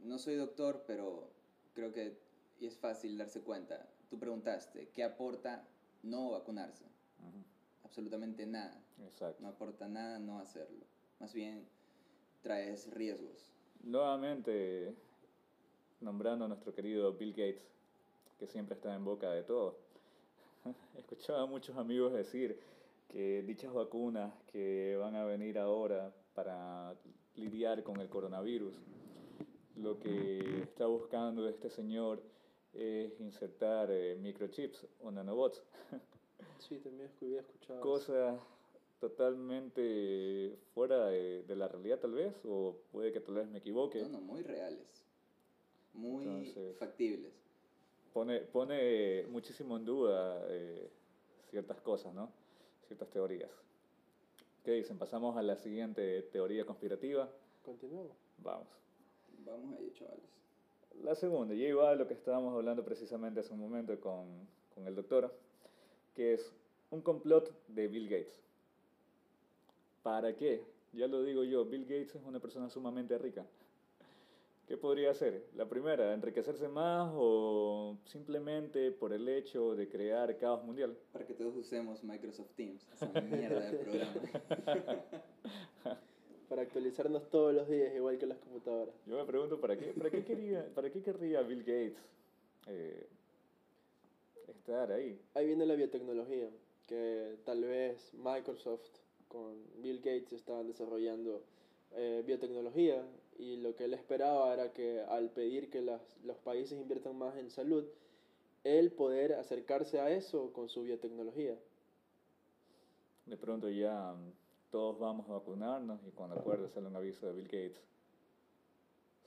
no 0.03 0.17
soy 0.17 0.35
doctor, 0.35 0.83
pero 0.87 1.29
creo 1.73 1.91
que 1.93 2.17
y 2.59 2.65
es 2.65 2.77
fácil 2.77 3.17
darse 3.17 3.41
cuenta. 3.41 3.87
Tú 4.09 4.19
preguntaste, 4.19 4.89
¿qué 4.89 5.03
aporta 5.03 5.65
no 6.03 6.31
vacunarse? 6.31 6.85
Absolutamente 7.83 8.45
nada. 8.45 8.83
Exacto. 9.03 9.41
No 9.41 9.49
aporta 9.49 9.87
nada 9.87 10.19
no 10.19 10.39
hacerlo. 10.39 10.85
Más 11.19 11.33
bien 11.33 11.65
traes 12.41 12.91
riesgos. 12.93 13.51
Nuevamente 13.83 14.93
nombrando 16.01 16.45
a 16.45 16.47
nuestro 16.47 16.73
querido 16.73 17.13
Bill 17.13 17.31
Gates, 17.31 17.65
que 18.37 18.47
siempre 18.47 18.75
está 18.75 18.93
en 18.93 19.03
boca 19.03 19.31
de 19.31 19.43
todos. 19.43 19.75
Escuchaba 20.97 21.41
a 21.41 21.45
muchos 21.45 21.77
amigos 21.77 22.13
decir 22.13 22.59
que 23.07 23.41
dichas 23.43 23.73
vacunas 23.73 24.33
que 24.51 24.95
van 24.99 25.15
a 25.15 25.23
venir 25.23 25.57
ahora 25.57 26.13
para 26.35 26.95
lidiar 27.39 27.83
con 27.83 27.99
el 28.01 28.09
coronavirus, 28.09 28.73
lo 29.77 29.97
que 29.99 30.61
está 30.61 30.85
buscando 30.87 31.47
este 31.47 31.69
señor 31.69 32.21
es 32.73 33.19
insertar 33.19 33.89
eh, 33.91 34.15
microchips 34.19 34.85
o 35.01 35.11
nanobots, 35.11 35.63
Sí, 36.59 36.77
también 36.79 37.09
había 37.21 37.39
escuchado. 37.39 37.81
cosas 37.81 38.39
totalmente 38.99 40.57
fuera 40.73 41.07
de, 41.07 41.43
de 41.43 41.55
la 41.55 41.67
realidad 41.67 41.99
tal 41.99 42.11
vez, 42.13 42.33
o 42.45 42.75
puede 42.91 43.11
que 43.11 43.19
tal 43.21 43.35
vez 43.35 43.47
me 43.47 43.59
equivoque. 43.59 44.01
No, 44.03 44.09
no, 44.09 44.21
muy 44.21 44.41
reales. 44.43 44.85
Muy 45.93 46.25
Entonces- 46.25 46.77
factibles. 46.77 47.31
pone, 48.13 48.41
pone 48.41 49.25
muchísimo 49.29 49.77
en 49.77 49.85
duda 49.85 50.43
eh, 50.49 50.89
ciertas 51.49 51.79
cosas, 51.81 52.13
¿no? 52.13 52.29
Ciertas 52.87 53.09
teorías. 53.09 53.49
¿Qué 54.63 54.71
dicen? 54.71 54.97
Pasamos 54.97 55.37
a 55.37 55.41
la 55.41 55.55
siguiente 55.55 56.21
teoría 56.23 56.65
conspirativa. 56.65 57.29
Continuamos. 57.63 58.15
Vamos. 58.39 58.67
Vamos 59.45 59.77
ahí, 59.79 59.91
chavales. 59.93 60.25
La 61.03 61.15
segunda, 61.15 61.55
ya 61.55 61.67
iba 61.67 61.89
a 61.89 61.95
lo 61.95 62.07
que 62.07 62.13
estábamos 62.13 62.53
hablando 62.53 62.83
precisamente 62.83 63.39
hace 63.39 63.53
un 63.53 63.61
momento 63.61 63.97
con, 64.01 64.25
con 64.75 64.85
el 64.85 64.95
doctor, 64.95 65.33
que 66.13 66.33
es 66.33 66.51
un 66.91 67.01
complot 67.01 67.51
de 67.67 67.87
Bill 67.87 68.09
Gates. 68.09 68.41
¿Para 70.03 70.35
qué? 70.35 70.61
Ya 70.93 71.07
lo 71.07 71.23
digo 71.23 71.43
yo, 71.43 71.63
Bill 71.65 71.83
Gates 71.83 72.15
es 72.15 72.23
una 72.25 72.39
persona 72.39 72.69
sumamente 72.69 73.17
rica. 73.17 73.45
¿Qué 74.69 74.77
podría 74.77 75.09
hacer? 75.09 75.47
La 75.55 75.67
primera, 75.67 76.13
enriquecerse 76.13 76.67
más 76.67 77.11
o 77.15 77.97
simplemente 78.05 78.91
por 78.91 79.11
el 79.13 79.27
hecho 79.27 79.75
de 79.75 79.89
crear 79.89 80.37
caos 80.37 80.63
mundial. 80.63 80.95
Para 81.11 81.25
que 81.25 81.33
todos 81.33 81.55
usemos 81.55 82.03
Microsoft 82.03 82.51
Teams. 82.55 82.87
Esa 82.93 83.07
mierda 83.19 83.61
de 83.61 83.77
programa. 83.79 85.03
Para 86.49 86.61
actualizarnos 86.61 87.27
todos 87.31 87.51
los 87.51 87.67
días, 87.67 87.95
igual 87.95 88.19
que 88.19 88.27
las 88.27 88.37
computadoras. 88.37 88.93
Yo 89.07 89.17
me 89.17 89.25
pregunto, 89.25 89.59
¿para 89.59 89.75
qué, 89.75 89.87
para 89.87 90.11
qué, 90.11 90.23
quería, 90.23 90.63
para 90.75 90.91
qué 90.91 91.01
querría 91.01 91.41
Bill 91.41 91.61
Gates 91.61 91.97
eh, 92.67 93.07
estar 94.49 94.91
ahí? 94.91 95.19
Ahí 95.33 95.47
viene 95.47 95.65
la 95.65 95.73
biotecnología, 95.73 96.47
que 96.85 97.39
tal 97.43 97.63
vez 97.63 98.13
Microsoft 98.13 98.99
con 99.27 99.63
Bill 99.81 99.97
Gates 99.97 100.33
estaban 100.33 100.67
desarrollando 100.67 101.41
eh, 101.93 102.23
biotecnología 102.23 103.03
y 103.39 103.55
lo 103.55 103.73
que 103.75 103.85
él 103.85 103.93
esperaba 103.93 104.53
era 104.53 104.73
que 104.73 105.01
al 105.01 105.31
pedir 105.31 105.69
que 105.69 105.81
las, 105.81 106.01
los 106.23 106.37
países 106.37 106.77
inviertan 106.77 107.17
más 107.17 107.37
en 107.37 107.49
salud, 107.49 107.85
él 108.65 108.91
poder 108.91 109.33
acercarse 109.33 109.99
a 109.99 110.11
eso 110.11 110.51
con 110.51 110.67
su 110.67 110.83
biotecnología. 110.83 111.57
de 113.25 113.37
pronto 113.37 113.69
ya 113.69 114.13
mm, 114.13 114.33
todos 114.71 114.99
vamos 114.99 115.29
a 115.29 115.33
vacunarnos 115.33 116.01
y 116.05 116.11
cuando 116.11 116.35
acuerdo 116.35 116.67
sale 116.67 116.87
un 116.87 116.95
aviso 116.97 117.27
de 117.27 117.33
Bill 117.33 117.45
Gates. 117.45 117.81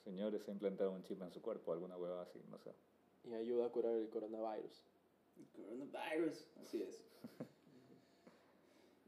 Señores, 0.05 0.43
se 0.43 0.51
ha 0.51 0.55
implantado 0.55 0.93
un 0.93 1.03
chip 1.05 1.23
en 1.23 1.31
su 1.31 1.41
cuerpo, 1.41 1.73
alguna 1.73 1.97
hueva 1.97 2.23
así, 2.23 2.41
no 2.51 2.59
sé. 2.59 2.73
Y 3.25 3.33
ayuda 3.33 3.67
a 3.67 3.69
curar 3.71 3.95
el 3.95 4.11
coronavirus. 4.11 4.83
Coronavirus, 5.55 6.47
así 6.61 6.83
es. 6.83 7.03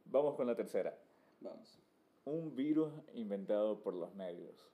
Vamos 0.07 0.37
con 0.37 0.47
la 0.47 0.55
tercera. 0.55 0.97
Vamos. 1.41 1.79
Un 2.25 2.55
virus 2.55 2.93
inventado 3.13 3.81
por 3.81 3.95
los 3.95 4.15
medios. 4.15 4.74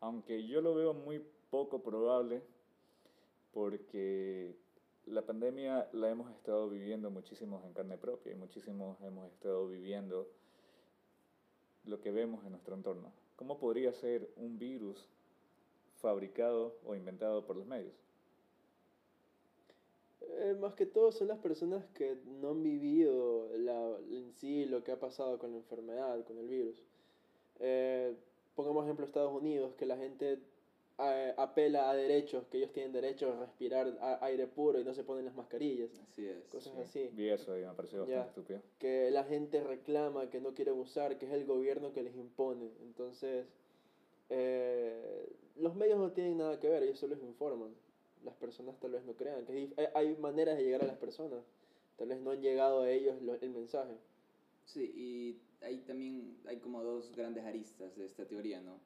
Aunque 0.00 0.46
yo 0.46 0.60
lo 0.60 0.74
veo 0.74 0.94
muy 0.94 1.24
poco 1.50 1.82
probable 1.82 2.42
porque 3.52 4.54
la 5.06 5.22
pandemia 5.22 5.88
la 5.92 6.10
hemos 6.10 6.30
estado 6.30 6.68
viviendo 6.68 7.10
muchísimos 7.10 7.64
en 7.64 7.72
carne 7.72 7.98
propia 7.98 8.32
y 8.32 8.36
muchísimos 8.36 9.00
hemos 9.02 9.30
estado 9.32 9.66
viviendo 9.68 10.28
lo 11.84 12.00
que 12.00 12.12
vemos 12.12 12.44
en 12.44 12.52
nuestro 12.52 12.74
entorno. 12.74 13.12
¿Cómo 13.36 13.58
podría 13.58 13.92
ser 13.92 14.30
un 14.36 14.58
virus 14.58 15.08
fabricado 16.00 16.76
o 16.84 16.94
inventado 16.94 17.44
por 17.44 17.56
los 17.56 17.66
medios? 17.66 17.94
Eh, 20.20 20.56
más 20.60 20.74
que 20.74 20.86
todo 20.86 21.12
son 21.12 21.28
las 21.28 21.38
personas 21.38 21.84
que 21.94 22.18
no 22.26 22.50
han 22.50 22.62
vivido 22.62 23.48
la, 23.56 23.98
en 24.10 24.32
sí 24.32 24.66
lo 24.66 24.84
que 24.84 24.92
ha 24.92 25.00
pasado 25.00 25.38
con 25.38 25.52
la 25.52 25.56
enfermedad, 25.56 26.24
con 26.24 26.38
el 26.38 26.48
virus. 26.48 26.82
Eh, 27.58 28.14
pongamos 28.60 28.84
ejemplo 28.84 29.06
Estados 29.06 29.32
Unidos, 29.32 29.72
que 29.78 29.86
la 29.86 29.96
gente 29.96 30.38
eh, 31.02 31.32
apela 31.38 31.88
a 31.90 31.94
derechos, 31.94 32.44
que 32.48 32.58
ellos 32.58 32.72
tienen 32.72 32.92
derecho 32.92 33.32
a 33.32 33.40
respirar 33.40 33.96
a- 34.02 34.22
aire 34.26 34.46
puro 34.46 34.78
y 34.78 34.84
no 34.84 34.92
se 34.92 35.02
ponen 35.02 35.24
las 35.24 35.34
mascarillas. 35.34 35.88
Así 36.02 36.26
es. 36.26 36.44
Cosas 36.48 36.74
Sí, 36.74 36.80
así. 36.82 37.10
Vi 37.14 37.30
eso 37.30 37.56
y 37.58 37.62
me 37.64 37.72
pareció 37.72 38.06
Ya. 38.06 38.16
bastante 38.18 38.28
estúpido. 38.28 38.60
Que 38.78 39.10
la 39.10 39.24
gente 39.24 39.62
reclama, 39.64 40.28
que 40.28 40.40
no 40.42 40.52
quieren 40.52 40.74
usar, 40.78 41.16
que 41.16 41.24
es 41.24 41.32
el 41.32 41.46
gobierno 41.46 41.94
que 41.94 42.02
les 42.02 42.14
impone. 42.16 42.70
Entonces, 42.82 43.46
eh, 44.28 45.32
los 45.56 45.74
medios 45.74 45.98
no 45.98 46.12
tienen 46.12 46.36
nada 46.38 46.58
que 46.60 46.68
ver, 46.68 46.82
ellos 46.82 46.98
solo 46.98 47.14
les 47.14 47.24
informan. 47.24 47.74
Las 48.24 48.34
personas 48.34 48.78
tal 48.78 48.90
vez 48.92 49.02
no 49.04 49.14
crean, 49.14 49.46
que 49.46 49.52
hay, 49.52 49.72
hay 49.94 50.16
maneras 50.16 50.58
de 50.58 50.64
llegar 50.64 50.82
a 50.82 50.86
las 50.86 50.96
personas. 50.98 51.42
Tal 51.96 52.08
vez 52.08 52.20
no 52.20 52.30
han 52.30 52.42
llegado 52.42 52.82
a 52.82 52.90
ellos 52.90 53.20
lo- 53.22 53.34
el 53.40 53.50
mensaje. 53.50 53.94
Sí, 54.66 54.92
y 54.94 55.36
hay 55.62 55.78
también, 55.78 56.38
hay 56.46 56.58
como 56.58 56.82
dos 56.82 57.12
grandes 57.14 57.44
aristas 57.44 57.96
de 57.96 58.06
esta 58.06 58.26
teoría, 58.26 58.60
¿no? 58.60 58.78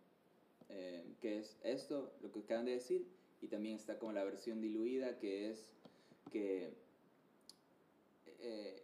Eh, 0.69 1.15
que 1.21 1.39
es 1.39 1.57
esto, 1.63 2.13
lo 2.23 2.33
que 2.33 2.41
acaban 2.41 2.65
de 2.65 2.73
decir, 2.73 3.07
y 3.43 3.49
también 3.49 3.77
está 3.77 3.99
como 3.99 4.13
la 4.13 4.25
versión 4.25 4.61
diluida, 4.61 5.19
que 5.19 5.51
es 5.51 5.71
que 6.31 6.75
eh, 8.41 8.83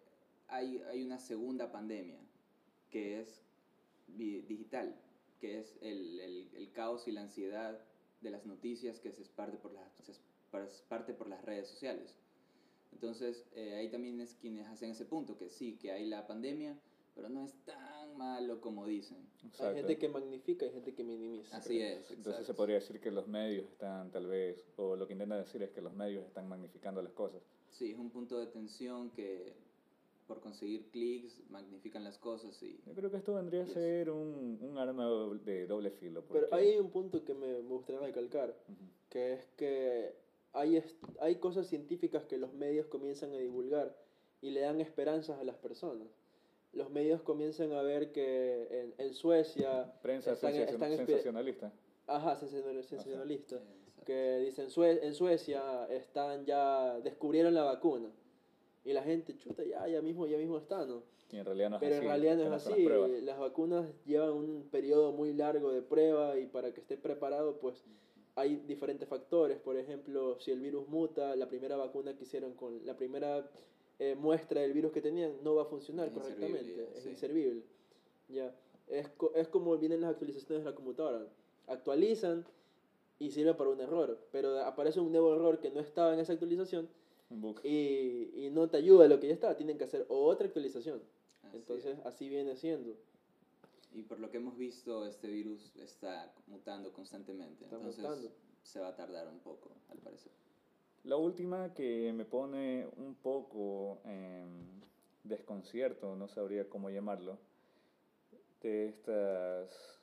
hay, 0.48 0.78
hay 0.90 1.02
una 1.02 1.18
segunda 1.18 1.72
pandemia, 1.72 2.20
que 2.90 3.20
es 3.20 3.40
digital, 4.06 4.94
que 5.40 5.60
es 5.60 5.78
el, 5.80 6.20
el, 6.20 6.50
el 6.54 6.72
caos 6.72 7.08
y 7.08 7.12
la 7.12 7.22
ansiedad 7.22 7.80
de 8.20 8.30
las 8.30 8.44
noticias 8.44 9.00
que 9.00 9.12
se 9.12 9.22
esparce 9.22 9.56
por 9.56 9.72
las, 9.72 9.92
se 10.04 10.14
parte 10.88 11.14
por 11.14 11.28
las 11.28 11.42
redes 11.44 11.68
sociales. 11.68 12.14
Entonces, 12.92 13.46
eh, 13.54 13.76
ahí 13.76 13.88
también 13.88 14.20
es 14.20 14.34
quienes 14.34 14.66
hacen 14.66 14.90
ese 14.90 15.06
punto, 15.06 15.38
que 15.38 15.48
sí, 15.48 15.78
que 15.80 15.92
hay 15.92 16.06
la 16.06 16.26
pandemia, 16.26 16.78
pero 17.14 17.28
no 17.28 17.44
es 17.44 17.52
tan 17.64 18.16
malo 18.16 18.60
como 18.60 18.86
dicen. 18.86 19.18
Hay 19.42 19.48
Exacto. 19.48 19.76
gente 19.76 19.98
que 19.98 20.08
magnifica 20.08 20.66
y 20.66 20.70
gente 20.70 20.94
que 20.94 21.04
minimiza. 21.04 21.56
Así 21.56 21.80
es. 21.80 21.98
Entonces 22.10 22.22
se 22.24 22.30
exacto. 22.30 22.56
podría 22.56 22.76
decir 22.76 23.00
que 23.00 23.10
los 23.10 23.26
medios 23.26 23.66
están 23.68 24.10
tal 24.10 24.26
vez, 24.26 24.64
o 24.76 24.96
lo 24.96 25.06
que 25.06 25.12
intenta 25.14 25.36
decir 25.36 25.62
es 25.62 25.70
que 25.70 25.80
los 25.80 25.92
medios 25.94 26.24
están 26.26 26.48
magnificando 26.48 27.02
las 27.02 27.12
cosas. 27.12 27.42
Sí, 27.70 27.92
es 27.92 27.98
un 27.98 28.10
punto 28.10 28.38
de 28.38 28.46
tensión 28.46 29.10
que 29.10 29.54
por 30.26 30.40
conseguir 30.40 30.90
clics 30.92 31.40
magnifican 31.50 32.04
las 32.04 32.16
cosas 32.16 32.62
y... 32.62 32.80
Yo 32.86 32.94
creo 32.94 33.10
que 33.10 33.16
esto 33.16 33.34
vendría 33.34 33.64
a 33.64 33.66
ser 33.66 34.10
un, 34.10 34.58
un 34.60 34.78
arma 34.78 35.08
de 35.44 35.66
doble 35.66 35.90
filo. 35.90 36.22
Pero 36.28 36.46
porque- 36.48 36.54
hay 36.54 36.78
un 36.78 36.90
punto 36.90 37.24
que 37.24 37.34
me, 37.34 37.48
me 37.62 37.68
gustaría 37.70 38.00
recalcar, 38.00 38.50
Ujú. 38.68 38.84
que 39.08 39.32
es 39.32 39.44
que 39.56 40.14
hay, 40.52 40.80
hay 41.20 41.36
cosas 41.36 41.66
científicas 41.66 42.24
que 42.26 42.38
los 42.38 42.52
medios 42.52 42.86
comienzan 42.86 43.32
a 43.32 43.38
divulgar 43.38 43.96
y 44.40 44.50
le 44.50 44.60
dan 44.60 44.80
esperanzas 44.80 45.40
a 45.40 45.44
las 45.44 45.56
personas. 45.56 46.06
Los 46.72 46.90
medios 46.90 47.20
comienzan 47.22 47.72
a 47.72 47.82
ver 47.82 48.12
que 48.12 48.68
en, 48.70 48.94
en 49.06 49.14
Suecia 49.14 49.92
Prensa 50.02 50.32
están- 50.32 50.52
sensacion- 50.54 50.68
están 50.74 50.96
sensacionalista. 50.96 51.72
Ajá, 52.06 52.36
sensacional- 52.36 52.82
sensacionalista. 52.84 53.60
Que 54.04 54.38
dicen 54.38 54.70
Sue- 54.70 55.04
en 55.04 55.14
Suecia 55.14 55.86
están 55.90 56.44
ya 56.46 56.98
descubrieron 57.00 57.54
la 57.54 57.64
vacuna 57.64 58.10
y 58.84 58.92
la 58.92 59.02
gente 59.02 59.36
chuta 59.36 59.62
ya 59.64 59.86
ya 59.88 60.00
mismo 60.00 60.26
ya 60.26 60.38
mismo 60.38 60.58
está, 60.58 60.86
¿no? 60.86 61.02
Y 61.32 61.36
en 61.36 61.44
realidad 61.44 61.70
no 61.70 61.76
es 61.76 61.80
Pero 61.80 61.94
así. 61.96 62.02
en 62.04 62.08
realidad 62.08 62.36
no 62.36 62.42
es 62.56 62.66
así. 62.66 62.88
Las 63.22 63.38
vacunas 63.38 63.86
llevan 64.06 64.30
un 64.32 64.68
periodo 64.70 65.12
muy 65.12 65.32
largo 65.32 65.70
de 65.70 65.82
prueba 65.82 66.38
y 66.38 66.46
para 66.46 66.72
que 66.72 66.80
esté 66.80 66.96
preparado, 66.96 67.58
pues 67.60 67.84
hay 68.34 68.56
diferentes 68.66 69.08
factores. 69.08 69.58
Por 69.58 69.76
ejemplo, 69.76 70.40
si 70.40 70.50
el 70.50 70.60
virus 70.60 70.88
muta, 70.88 71.36
la 71.36 71.46
primera 71.48 71.76
vacuna 71.76 72.16
que 72.16 72.24
hicieron 72.24 72.54
con 72.54 72.84
la 72.86 72.96
primera 72.96 73.48
eh, 74.00 74.16
muestra 74.16 74.60
del 74.62 74.72
virus 74.72 74.90
que 74.92 75.00
tenían 75.00 75.32
no 75.44 75.54
va 75.54 75.62
a 75.62 75.66
funcionar 75.66 76.08
Es 76.08 76.14
correctamente. 76.14 76.88
Es 76.96 77.04
sí. 77.04 77.10
inservible. 77.10 77.62
Ya. 78.28 78.52
Es, 78.88 79.08
co- 79.10 79.32
es 79.36 79.46
como 79.46 79.76
vienen 79.78 80.00
las 80.00 80.10
actualizaciones 80.10 80.64
de 80.64 80.70
la 80.70 80.74
computadora. 80.74 81.26
Actualizan 81.68 82.44
y 83.20 83.30
sirve 83.30 83.54
para 83.54 83.70
un 83.70 83.80
error, 83.80 84.18
pero 84.32 84.58
aparece 84.60 84.98
un 84.98 85.12
nuevo 85.12 85.34
error 85.34 85.60
que 85.60 85.70
no 85.70 85.78
estaba 85.80 86.12
en 86.14 86.20
esa 86.20 86.32
actualización 86.32 86.88
y, 87.62 88.46
y 88.46 88.50
no 88.50 88.68
te 88.68 88.78
ayuda 88.78 89.04
a 89.04 89.08
lo 89.08 89.20
que 89.20 89.28
ya 89.28 89.34
está. 89.34 89.56
Tienen 89.56 89.78
que 89.78 89.84
hacer 89.84 90.04
otra 90.08 90.46
actualización. 90.46 91.00
Así 91.44 91.56
Entonces, 91.58 91.98
es. 91.98 92.06
así 92.06 92.28
viene 92.28 92.56
siendo. 92.56 92.94
Y 93.92 94.02
por 94.02 94.18
lo 94.20 94.30
que 94.30 94.38
hemos 94.38 94.56
visto, 94.56 95.04
este 95.06 95.28
virus 95.28 95.72
está 95.76 96.32
mutando 96.46 96.92
constantemente. 96.92 97.64
Está 97.64 97.76
entonces 97.76 98.02
mutando. 98.02 98.30
se 98.62 98.80
va 98.80 98.88
a 98.88 98.96
tardar 98.96 99.28
un 99.28 99.40
poco, 99.40 99.70
al 99.90 99.98
parecer. 99.98 100.32
La 101.04 101.16
última 101.16 101.72
que 101.72 102.12
me 102.12 102.26
pone 102.26 102.86
un 102.98 103.14
poco 103.14 104.00
en 104.04 104.82
desconcierto, 105.24 106.14
no 106.14 106.28
sabría 106.28 106.68
cómo 106.68 106.90
llamarlo, 106.90 107.38
de 108.60 108.88
estas 108.88 109.98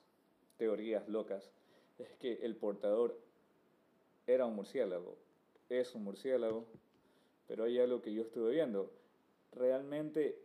teorías 0.56 1.08
locas, 1.08 1.52
es 1.98 2.12
que 2.16 2.40
el 2.42 2.56
portador 2.56 3.16
era 4.26 4.46
un 4.46 4.56
murciélago, 4.56 5.16
es 5.68 5.94
un 5.94 6.02
murciélago, 6.02 6.64
pero 7.46 7.64
hay 7.64 7.78
algo 7.78 8.02
que 8.02 8.12
yo 8.12 8.22
estuve 8.22 8.50
viendo. 8.50 8.90
Realmente 9.52 10.36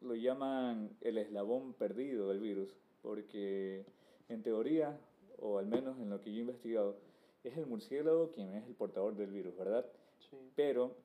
lo 0.00 0.14
llaman 0.14 0.96
el 1.00 1.18
eslabón 1.18 1.74
perdido 1.74 2.28
del 2.28 2.38
virus, 2.38 2.72
porque 3.02 3.84
en 4.28 4.42
teoría, 4.44 4.96
o 5.40 5.58
al 5.58 5.66
menos 5.66 5.98
en 5.98 6.08
lo 6.08 6.20
que 6.20 6.30
yo 6.30 6.38
he 6.38 6.42
investigado, 6.42 6.96
es 7.44 7.56
el 7.56 7.66
murciélago 7.66 8.30
quien 8.30 8.54
es 8.54 8.66
el 8.66 8.74
portador 8.74 9.14
del 9.16 9.30
virus, 9.30 9.56
¿verdad? 9.56 9.86
Sí. 10.30 10.36
Pero 10.56 10.96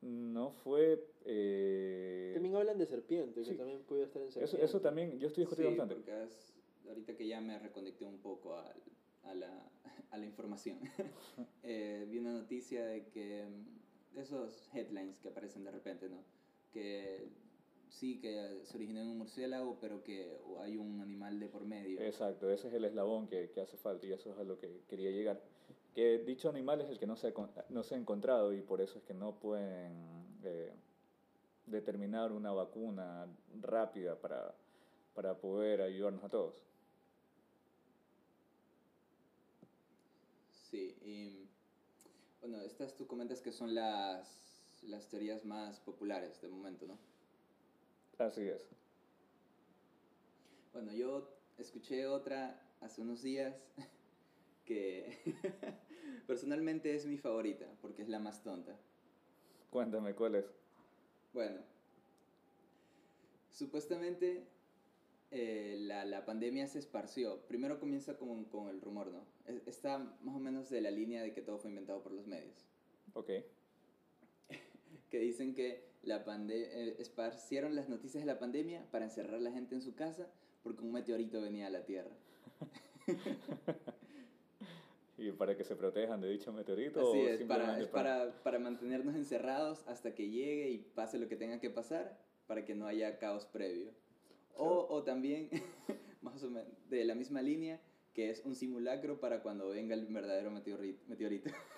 no 0.00 0.50
fue... 0.50 1.04
eh, 1.24 2.30
También 2.34 2.54
hablan 2.56 2.78
de 2.78 2.86
serpiente, 2.86 3.40
que 3.42 3.50
sí. 3.50 3.56
también 3.56 3.82
puede 3.82 4.04
estar 4.04 4.22
en 4.22 4.28
eso, 4.28 4.38
serpiente. 4.40 4.64
eso 4.64 4.80
también, 4.80 5.18
yo 5.18 5.26
estoy 5.26 5.42
discutiendo 5.44 5.72
Sí, 5.72 5.78
bastante. 5.78 5.94
porque 5.96 6.22
es- 6.24 6.54
ahorita 6.88 7.16
que 7.16 7.26
ya 7.26 7.40
me 7.40 7.58
reconecté 7.58 8.04
un 8.04 8.18
poco 8.18 8.56
al- 8.56 8.82
a, 9.24 9.34
la, 9.34 9.70
a 10.10 10.16
la 10.18 10.24
información, 10.24 10.78
eh, 11.64 12.06
vi 12.08 12.18
una 12.18 12.32
noticia 12.32 12.86
de 12.86 13.06
que 13.08 13.44
mm, 13.46 14.18
esos 14.18 14.68
headlines 14.74 15.18
que 15.18 15.28
aparecen 15.28 15.64
de 15.64 15.70
repente, 15.72 16.08
¿no? 16.08 16.22
Que 16.72 17.28
sí, 17.90 18.20
que 18.20 18.60
se 18.64 18.76
originó 18.76 19.00
en 19.00 19.08
un 19.08 19.18
murciélago, 19.18 19.78
pero 19.80 20.02
que 20.02 20.38
hay 20.60 20.76
un 20.76 21.00
animal 21.00 21.38
de 21.40 21.48
por 21.48 21.64
medio. 21.64 22.00
Exacto, 22.00 22.50
ese 22.50 22.68
es 22.68 22.74
el 22.74 22.84
eslabón 22.84 23.28
que, 23.28 23.50
que 23.50 23.60
hace 23.60 23.76
falta 23.76 24.06
y 24.06 24.12
eso 24.12 24.30
es 24.30 24.38
a 24.38 24.44
lo 24.44 24.58
que 24.58 24.82
quería 24.88 25.10
llegar. 25.10 25.40
Que 25.94 26.18
dicho 26.18 26.48
animal 26.48 26.80
es 26.80 26.90
el 26.90 26.98
que 26.98 27.06
no 27.06 27.16
se 27.16 27.28
ha, 27.28 27.32
no 27.70 27.82
se 27.82 27.94
ha 27.94 27.98
encontrado 27.98 28.52
y 28.52 28.62
por 28.62 28.80
eso 28.80 28.98
es 28.98 29.04
que 29.04 29.14
no 29.14 29.38
pueden 29.38 29.92
eh, 30.44 30.72
determinar 31.66 32.32
una 32.32 32.52
vacuna 32.52 33.26
rápida 33.60 34.16
para, 34.20 34.54
para 35.14 35.36
poder 35.36 35.82
ayudarnos 35.82 36.22
a 36.24 36.28
todos. 36.28 36.54
Sí, 40.70 40.94
y 41.02 41.48
bueno, 42.40 42.60
estas 42.60 42.94
tú 42.94 43.06
comentas 43.06 43.40
que 43.40 43.52
son 43.52 43.74
las, 43.74 44.62
las 44.82 45.08
teorías 45.08 45.44
más 45.44 45.80
populares 45.80 46.40
de 46.42 46.48
momento, 46.48 46.86
¿no? 46.86 46.98
Así 48.18 48.42
es. 48.42 48.68
Bueno, 50.72 50.92
yo 50.92 51.28
escuché 51.58 52.06
otra 52.06 52.60
hace 52.80 53.00
unos 53.02 53.22
días 53.22 53.54
que 54.64 55.16
personalmente 56.26 56.94
es 56.94 57.06
mi 57.06 57.16
favorita 57.16 57.66
porque 57.80 58.02
es 58.02 58.08
la 58.08 58.18
más 58.18 58.42
tonta. 58.42 58.76
Cuéntame 59.70 60.14
cuál 60.14 60.36
es. 60.36 60.46
Bueno, 61.32 61.60
supuestamente 63.50 64.42
eh, 65.30 65.76
la, 65.80 66.04
la 66.04 66.24
pandemia 66.24 66.66
se 66.66 66.78
esparció. 66.78 67.42
Primero 67.46 67.78
comienza 67.78 68.16
con, 68.16 68.44
con 68.46 68.68
el 68.68 68.80
rumor, 68.80 69.08
¿no? 69.08 69.24
Es- 69.46 69.66
Está 69.66 69.98
más 69.98 70.34
o 70.34 70.38
menos 70.38 70.70
de 70.70 70.80
la 70.80 70.90
línea 70.90 71.22
de 71.22 71.32
que 71.34 71.42
todo 71.42 71.58
fue 71.58 71.70
inventado 71.70 72.02
por 72.02 72.12
los 72.12 72.26
medios. 72.26 72.66
Ok. 73.14 73.30
que 75.10 75.18
dicen 75.18 75.54
que 75.54 75.87
la 76.08 76.24
eh, 76.48 76.96
esparcieron 76.98 77.74
las 77.76 77.88
noticias 77.88 78.22
de 78.22 78.26
la 78.26 78.38
pandemia 78.38 78.84
para 78.90 79.04
encerrar 79.04 79.36
a 79.36 79.40
la 79.40 79.52
gente 79.52 79.74
en 79.74 79.82
su 79.82 79.94
casa 79.94 80.28
porque 80.62 80.82
un 80.82 80.92
meteorito 80.92 81.40
venía 81.40 81.66
a 81.68 81.70
la 81.70 81.84
Tierra. 81.84 82.10
¿Y 85.18 85.32
para 85.32 85.56
que 85.56 85.64
se 85.64 85.74
protejan 85.74 86.20
de 86.20 86.30
dicho 86.30 86.52
meteorito? 86.52 87.00
Así 87.00 87.18
o 87.18 87.28
es, 87.28 87.42
para, 87.42 87.80
es 87.80 87.88
para, 87.88 88.32
para 88.42 88.58
mantenernos 88.58 89.16
encerrados 89.16 89.82
hasta 89.86 90.14
que 90.14 90.30
llegue 90.30 90.70
y 90.70 90.78
pase 90.78 91.18
lo 91.18 91.28
que 91.28 91.36
tenga 91.36 91.60
que 91.60 91.70
pasar 91.70 92.18
para 92.46 92.64
que 92.64 92.74
no 92.74 92.86
haya 92.86 93.18
caos 93.18 93.44
previo. 93.44 93.90
O, 94.54 94.86
o 94.88 95.02
también, 95.02 95.50
más 96.22 96.42
o 96.42 96.50
menos, 96.50 96.72
de 96.88 97.04
la 97.04 97.14
misma 97.14 97.42
línea, 97.42 97.80
que 98.14 98.30
es 98.30 98.44
un 98.44 98.54
simulacro 98.54 99.20
para 99.20 99.42
cuando 99.42 99.68
venga 99.68 99.94
el 99.94 100.06
verdadero 100.06 100.50
meteorito. 100.50 101.02
meteorito. 101.08 101.50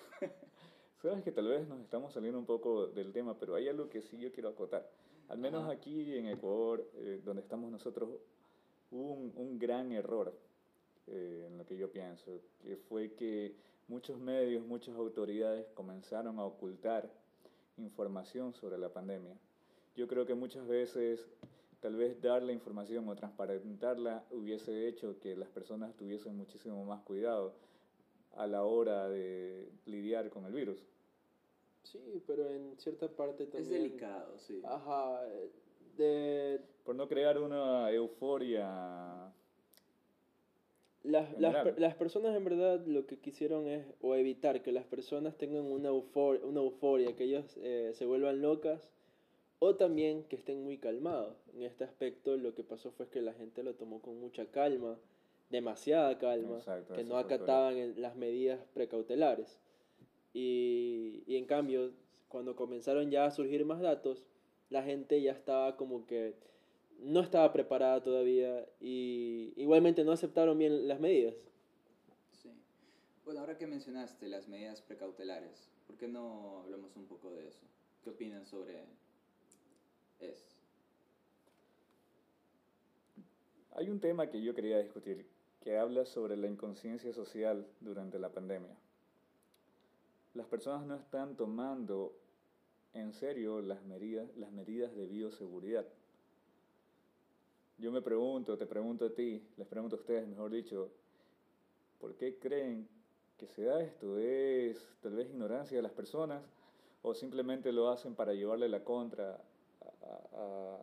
Sabes 1.01 1.23
que 1.23 1.31
tal 1.31 1.47
vez 1.47 1.67
nos 1.67 1.79
estamos 1.79 2.13
saliendo 2.13 2.37
un 2.37 2.45
poco 2.45 2.85
del 2.85 3.11
tema, 3.11 3.37
pero 3.39 3.55
hay 3.55 3.67
algo 3.67 3.89
que 3.89 4.03
sí 4.03 4.19
yo 4.19 4.31
quiero 4.31 4.49
acotar. 4.49 4.87
Al 5.29 5.39
menos 5.39 5.63
Ajá. 5.63 5.71
aquí 5.71 6.15
en 6.15 6.27
Ecuador, 6.27 6.87
eh, 6.95 7.21
donde 7.25 7.41
estamos 7.41 7.71
nosotros, 7.71 8.09
hubo 8.91 9.13
un, 9.13 9.33
un 9.35 9.57
gran 9.57 9.91
error 9.93 10.31
eh, 11.07 11.47
en 11.47 11.57
lo 11.57 11.65
que 11.65 11.75
yo 11.75 11.91
pienso, 11.91 12.39
que 12.61 12.77
fue 12.77 13.13
que 13.13 13.55
muchos 13.87 14.19
medios, 14.19 14.63
muchas 14.63 14.95
autoridades 14.95 15.65
comenzaron 15.73 16.37
a 16.37 16.45
ocultar 16.45 17.09
información 17.77 18.53
sobre 18.53 18.77
la 18.77 18.89
pandemia. 18.89 19.35
Yo 19.95 20.07
creo 20.07 20.27
que 20.27 20.35
muchas 20.35 20.67
veces 20.67 21.27
tal 21.79 21.95
vez 21.95 22.21
dar 22.21 22.43
la 22.43 22.51
información 22.51 23.09
o 23.09 23.15
transparentarla 23.15 24.23
hubiese 24.29 24.87
hecho 24.87 25.19
que 25.19 25.35
las 25.35 25.49
personas 25.49 25.95
tuviesen 25.95 26.37
muchísimo 26.37 26.85
más 26.85 27.01
cuidado 27.01 27.53
a 28.35 28.47
la 28.47 28.63
hora 28.63 29.09
de 29.09 29.69
lidiar 29.85 30.29
con 30.29 30.45
el 30.45 30.53
virus. 30.53 30.79
Sí, 31.83 32.23
pero 32.27 32.49
en 32.49 32.77
cierta 32.77 33.07
parte 33.07 33.45
también... 33.45 33.63
Es 33.63 33.69
delicado, 33.69 34.37
sí. 34.39 34.61
Ajá, 34.63 35.21
de... 35.97 36.61
Por 36.85 36.95
no 36.95 37.07
crear 37.07 37.37
una 37.39 37.91
euforia. 37.91 39.33
Las, 41.03 41.39
las, 41.39 41.77
las 41.79 41.95
personas 41.95 42.35
en 42.35 42.43
verdad 42.43 42.85
lo 42.85 43.07
que 43.07 43.17
quisieron 43.17 43.67
es 43.67 43.85
o 44.01 44.13
evitar 44.15 44.61
que 44.61 44.71
las 44.71 44.85
personas 44.85 45.35
tengan 45.35 45.65
una 45.65 45.89
euforia, 45.89 46.45
una 46.45 46.61
euforia 46.61 47.15
que 47.15 47.23
ellos 47.23 47.57
eh, 47.57 47.91
se 47.95 48.05
vuelvan 48.05 48.41
locas 48.41 48.91
o 49.57 49.75
también 49.75 50.23
que 50.25 50.35
estén 50.35 50.63
muy 50.63 50.77
calmados. 50.77 51.35
En 51.55 51.63
este 51.63 51.83
aspecto 51.83 52.37
lo 52.37 52.53
que 52.53 52.63
pasó 52.63 52.91
fue 52.91 53.09
que 53.09 53.21
la 53.21 53.33
gente 53.33 53.63
lo 53.63 53.73
tomó 53.73 53.99
con 54.01 54.19
mucha 54.19 54.45
calma, 54.45 54.97
demasiada 55.51 56.17
calma, 56.17 56.57
Exacto, 56.57 56.93
que 56.93 57.03
no 57.03 57.17
acataban 57.17 57.77
el- 57.77 58.01
las 58.01 58.15
medidas 58.15 58.59
precautelares. 58.73 59.59
Y, 60.33 61.23
y 61.27 61.35
en 61.35 61.45
cambio, 61.45 61.91
cuando 62.29 62.55
comenzaron 62.55 63.11
ya 63.11 63.25
a 63.25 63.31
surgir 63.31 63.65
más 63.65 63.81
datos, 63.81 64.25
la 64.69 64.81
gente 64.83 65.21
ya 65.21 65.33
estaba 65.33 65.75
como 65.75 66.07
que 66.07 66.33
no 66.99 67.19
estaba 67.19 67.51
preparada 67.51 68.01
todavía 68.01 68.65
y 68.79 69.53
igualmente 69.57 70.03
no 70.03 70.11
aceptaron 70.13 70.57
bien 70.57 70.87
las 70.87 70.99
medidas. 70.99 71.35
Sí. 72.31 72.49
Bueno, 73.25 73.41
ahora 73.41 73.57
que 73.57 73.67
mencionaste 73.67 74.27
las 74.29 74.47
medidas 74.47 74.81
precautelares, 74.81 75.69
¿por 75.87 75.97
qué 75.97 76.07
no 76.07 76.61
hablamos 76.63 76.95
un 76.95 77.05
poco 77.07 77.31
de 77.31 77.47
eso? 77.47 77.65
¿Qué 78.03 78.11
opinan 78.11 78.45
sobre 78.45 78.83
eso? 80.21 80.55
Hay 83.73 83.89
un 83.89 83.99
tema 83.99 84.29
que 84.29 84.41
yo 84.41 84.53
quería 84.53 84.79
discutir 84.79 85.25
que 85.61 85.77
habla 85.77 86.05
sobre 86.05 86.35
la 86.37 86.47
inconsciencia 86.47 87.13
social 87.13 87.67
durante 87.79 88.19
la 88.19 88.29
pandemia. 88.29 88.75
Las 90.33 90.47
personas 90.47 90.85
no 90.85 90.95
están 90.95 91.35
tomando 91.35 92.13
en 92.93 93.13
serio 93.13 93.61
las 93.61 93.83
medidas, 93.83 94.27
las 94.37 94.51
medidas 94.51 94.95
de 94.95 95.05
bioseguridad. 95.05 95.85
Yo 97.77 97.91
me 97.91 98.01
pregunto, 98.01 98.57
te 98.57 98.65
pregunto 98.65 99.05
a 99.05 99.13
ti, 99.13 99.41
les 99.57 99.67
pregunto 99.67 99.95
a 99.95 99.99
ustedes, 99.99 100.27
mejor 100.27 100.51
dicho, 100.51 100.89
¿por 101.99 102.15
qué 102.15 102.37
creen 102.37 102.87
que 103.37 103.47
se 103.47 103.63
da 103.63 103.81
esto? 103.81 104.17
¿Es 104.17 104.85
tal 105.01 105.13
vez 105.13 105.29
ignorancia 105.29 105.77
de 105.77 105.83
las 105.83 105.91
personas 105.91 106.43
o 107.01 107.13
simplemente 107.13 107.71
lo 107.71 107.89
hacen 107.89 108.15
para 108.15 108.33
llevarle 108.33 108.69
la 108.69 108.83
contra 108.83 109.41
a, 110.33 110.77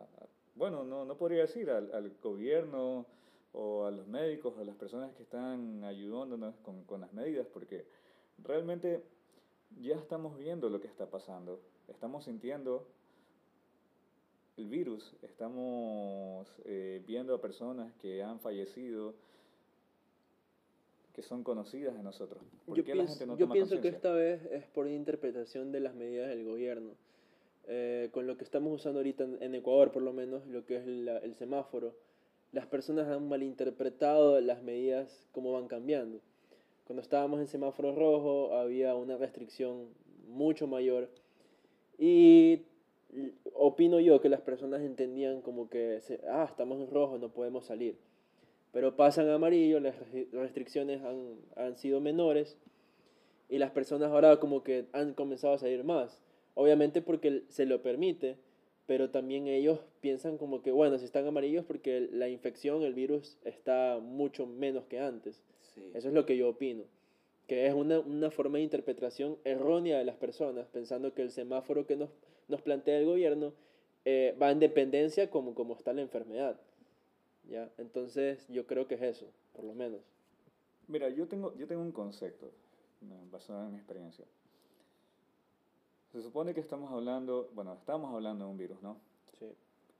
bueno, 0.55 0.83
no, 0.83 1.05
no 1.05 1.15
podría 1.15 1.41
decir 1.41 1.69
al 1.69 2.11
gobierno 2.21 3.05
o 3.53 3.85
a 3.85 3.91
los 3.91 4.07
médicos, 4.07 4.57
a 4.57 4.63
las 4.63 4.75
personas 4.75 5.13
que 5.15 5.23
están 5.23 5.83
ayudándonos 5.83 6.55
con, 6.57 6.83
con 6.83 7.01
las 7.01 7.11
medidas, 7.13 7.47
porque 7.47 7.85
realmente 8.43 9.03
ya 9.81 9.95
estamos 9.95 10.37
viendo 10.37 10.69
lo 10.69 10.79
que 10.79 10.87
está 10.87 11.09
pasando, 11.09 11.59
estamos 11.87 12.25
sintiendo 12.25 12.85
el 14.57 14.67
virus, 14.67 15.15
estamos 15.21 16.47
eh, 16.65 17.01
viendo 17.07 17.33
a 17.33 17.41
personas 17.41 17.93
que 17.95 18.21
han 18.21 18.39
fallecido, 18.39 19.13
que 21.13 21.21
son 21.21 21.43
conocidas 21.43 21.95
de 21.95 22.03
nosotros. 22.03 22.41
¿Por 22.65 22.77
Yo 22.77 22.83
qué 22.83 22.91
la 22.95 23.03
pienso, 23.03 23.13
gente 23.13 23.25
no 23.25 23.33
yo 23.37 23.45
toma 23.45 23.53
pienso 23.53 23.81
que 23.81 23.87
esta 23.87 24.11
vez 24.13 24.45
es 24.51 24.65
por 24.67 24.87
interpretación 24.87 25.71
de 25.71 25.79
las 25.79 25.95
medidas 25.95 26.29
del 26.29 26.43
gobierno. 26.43 26.91
Eh, 27.67 28.09
con 28.11 28.25
lo 28.25 28.37
que 28.37 28.43
estamos 28.43 28.73
usando 28.73 28.99
ahorita 28.99 29.23
en, 29.25 29.41
en 29.43 29.55
Ecuador, 29.55 29.91
por 29.91 30.01
lo 30.01 30.11
menos, 30.13 30.45
lo 30.47 30.65
que 30.65 30.77
es 30.77 30.85
la- 30.87 31.19
el 31.19 31.35
semáforo, 31.35 31.93
las 32.51 32.65
personas 32.65 33.07
han 33.07 33.27
malinterpretado 33.29 34.39
las 34.41 34.63
medidas 34.63 35.27
como 35.31 35.53
van 35.53 35.67
cambiando. 35.67 36.19
Cuando 36.85 37.01
estábamos 37.01 37.39
en 37.39 37.47
semáforo 37.47 37.93
rojo 37.93 38.55
había 38.55 38.95
una 38.95 39.17
restricción 39.17 39.89
mucho 40.27 40.67
mayor 40.67 41.09
y 41.97 42.63
opino 43.53 43.99
yo 43.99 44.21
que 44.21 44.29
las 44.29 44.41
personas 44.41 44.81
entendían 44.81 45.41
como 45.41 45.69
que, 45.69 45.99
ah, 46.27 46.45
estamos 46.49 46.79
en 46.79 46.89
rojo, 46.89 47.17
no 47.17 47.29
podemos 47.29 47.65
salir. 47.65 47.97
Pero 48.71 48.95
pasan 48.95 49.27
a 49.29 49.35
amarillo, 49.35 49.79
las 49.79 49.95
restri- 49.99 50.29
restricciones 50.31 51.01
han, 51.03 51.35
han 51.55 51.75
sido 51.75 51.99
menores 51.99 52.57
y 53.49 53.57
las 53.57 53.71
personas 53.71 54.11
ahora 54.11 54.39
como 54.39 54.63
que 54.63 54.85
han 54.93 55.13
comenzado 55.13 55.53
a 55.53 55.57
salir 55.57 55.83
más. 55.83 56.21
Obviamente 56.55 57.01
porque 57.01 57.43
se 57.49 57.65
lo 57.65 57.81
permite, 57.81 58.37
pero 58.89 59.11
también 59.11 59.45
ellos 59.45 59.79
piensan 60.01 60.39
como 60.39 60.63
que, 60.63 60.71
bueno, 60.71 60.97
si 60.97 61.05
están 61.05 61.27
amarillos 61.27 61.63
porque 61.63 62.09
la 62.11 62.27
infección, 62.27 62.81
el 62.81 62.95
virus 62.95 63.37
está 63.45 63.99
mucho 64.01 64.47
menos 64.47 64.85
que 64.85 64.99
antes. 64.99 65.43
Sí. 65.75 65.91
Eso 65.93 66.07
es 66.07 66.13
lo 66.15 66.25
que 66.25 66.35
yo 66.35 66.49
opino. 66.49 66.85
Que 67.45 67.67
es 67.67 67.75
una, 67.75 67.99
una 67.99 68.31
forma 68.31 68.57
de 68.57 68.63
interpretación 68.63 69.37
errónea 69.43 69.99
de 69.99 70.05
las 70.05 70.15
personas, 70.15 70.65
pensando 70.69 71.13
que 71.13 71.21
el 71.21 71.29
semáforo 71.29 71.85
que 71.85 71.97
nos, 71.97 72.09
nos 72.47 72.63
plantea 72.63 72.97
el 72.97 73.05
gobierno 73.05 73.53
eh, 74.05 74.35
va 74.41 74.49
en 74.49 74.57
dependencia 74.57 75.29
como, 75.29 75.53
como 75.53 75.75
está 75.75 75.93
la 75.93 76.01
enfermedad. 76.01 76.59
¿ya? 77.47 77.69
Entonces 77.77 78.47
yo 78.49 78.65
creo 78.65 78.87
que 78.87 78.95
es 78.95 79.03
eso, 79.03 79.27
por 79.53 79.65
lo 79.65 79.75
menos. 79.75 80.01
Mira, 80.87 81.09
yo 81.09 81.27
tengo, 81.27 81.55
yo 81.57 81.67
tengo 81.67 81.83
un 81.83 81.91
concepto 81.91 82.49
basado 83.31 83.67
en 83.67 83.71
mi 83.73 83.77
experiencia. 83.77 84.25
Se 86.11 86.21
supone 86.21 86.53
que 86.53 86.59
estamos 86.59 86.91
hablando, 86.91 87.49
bueno, 87.53 87.73
estamos 87.73 88.13
hablando 88.13 88.45
de 88.45 88.51
un 88.51 88.57
virus, 88.57 88.81
¿no? 88.81 88.97
Sí. 89.37 89.45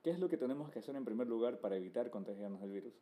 ¿Qué 0.03 0.09
es 0.09 0.19
lo 0.19 0.27
que 0.29 0.37
tenemos 0.37 0.71
que 0.71 0.79
hacer 0.79 0.95
en 0.95 1.05
primer 1.05 1.27
lugar 1.27 1.59
para 1.59 1.75
evitar 1.75 2.09
contagiarnos 2.09 2.61
del 2.61 2.71
virus? 2.71 2.93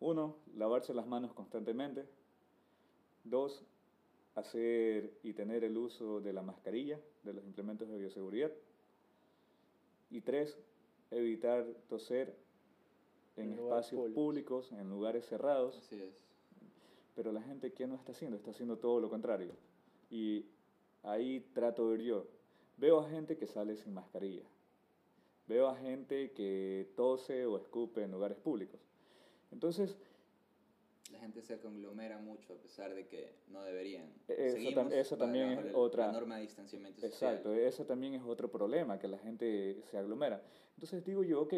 Uno, 0.00 0.36
lavarse 0.54 0.92
las 0.92 1.06
manos 1.06 1.32
constantemente. 1.32 2.04
Dos, 3.24 3.64
hacer 4.34 5.12
y 5.22 5.32
tener 5.32 5.64
el 5.64 5.76
uso 5.78 6.20
de 6.20 6.32
la 6.32 6.42
mascarilla, 6.42 7.00
de 7.22 7.32
los 7.32 7.44
implementos 7.44 7.88
de 7.88 7.98
bioseguridad. 7.98 8.52
Y 10.10 10.20
tres, 10.20 10.58
evitar 11.10 11.64
toser 11.88 12.36
en, 13.36 13.54
espacios 13.54 14.00
públicos. 14.00 14.14
públicos, 14.14 14.72
en 14.72 14.90
lugares 14.90 15.24
cerrados. 15.26 15.78
Así 15.78 16.02
es. 16.02 16.14
Pero 17.14 17.32
la 17.32 17.40
gente, 17.40 17.72
¿qué 17.72 17.86
no 17.86 17.94
está 17.94 18.12
haciendo? 18.12 18.36
Está 18.36 18.50
haciendo 18.50 18.76
todo 18.76 19.00
lo 19.00 19.08
contrario. 19.08 19.54
Y 20.10 20.44
ahí 21.02 21.40
trato 21.54 21.84
de 21.90 21.96
ver 21.96 22.06
yo. 22.06 22.26
Veo 22.78 23.00
a 23.00 23.08
gente 23.08 23.36
que 23.36 23.46
sale 23.46 23.76
sin 23.76 23.94
mascarilla. 23.94 24.44
Veo 25.46 25.68
a 25.68 25.76
gente 25.76 26.32
que 26.32 26.90
tose 26.96 27.46
o 27.46 27.56
escupe 27.56 28.02
en 28.02 28.10
lugares 28.10 28.36
públicos. 28.38 28.80
Entonces, 29.52 29.96
La 31.12 31.20
gente 31.20 31.40
se 31.40 31.58
conglomera 31.60 32.18
mucho 32.18 32.52
a 32.52 32.56
pesar 32.56 32.92
de 32.92 33.06
que 33.06 33.32
no 33.48 33.62
deberían. 33.62 34.12
Eso 34.26 34.56
tam- 34.72 34.92
eso 34.92 35.16
también 35.16 35.50
es 35.52 35.64
el- 35.66 35.74
otra- 35.76 36.08
La 36.08 36.12
norma 36.12 36.34
de 36.36 36.42
distanciamiento 36.42 37.00
social. 37.00 37.12
exacto, 37.34 37.54
eso 37.54 37.86
también 37.86 38.14
es 38.14 38.22
otro 38.24 38.50
problema, 38.50 38.98
que 38.98 39.06
la 39.06 39.18
gente 39.18 39.80
se 39.90 39.96
aglomera. 39.98 40.42
Entonces 40.74 41.04
digo 41.04 41.22
yo, 41.22 41.42
ok, 41.42 41.54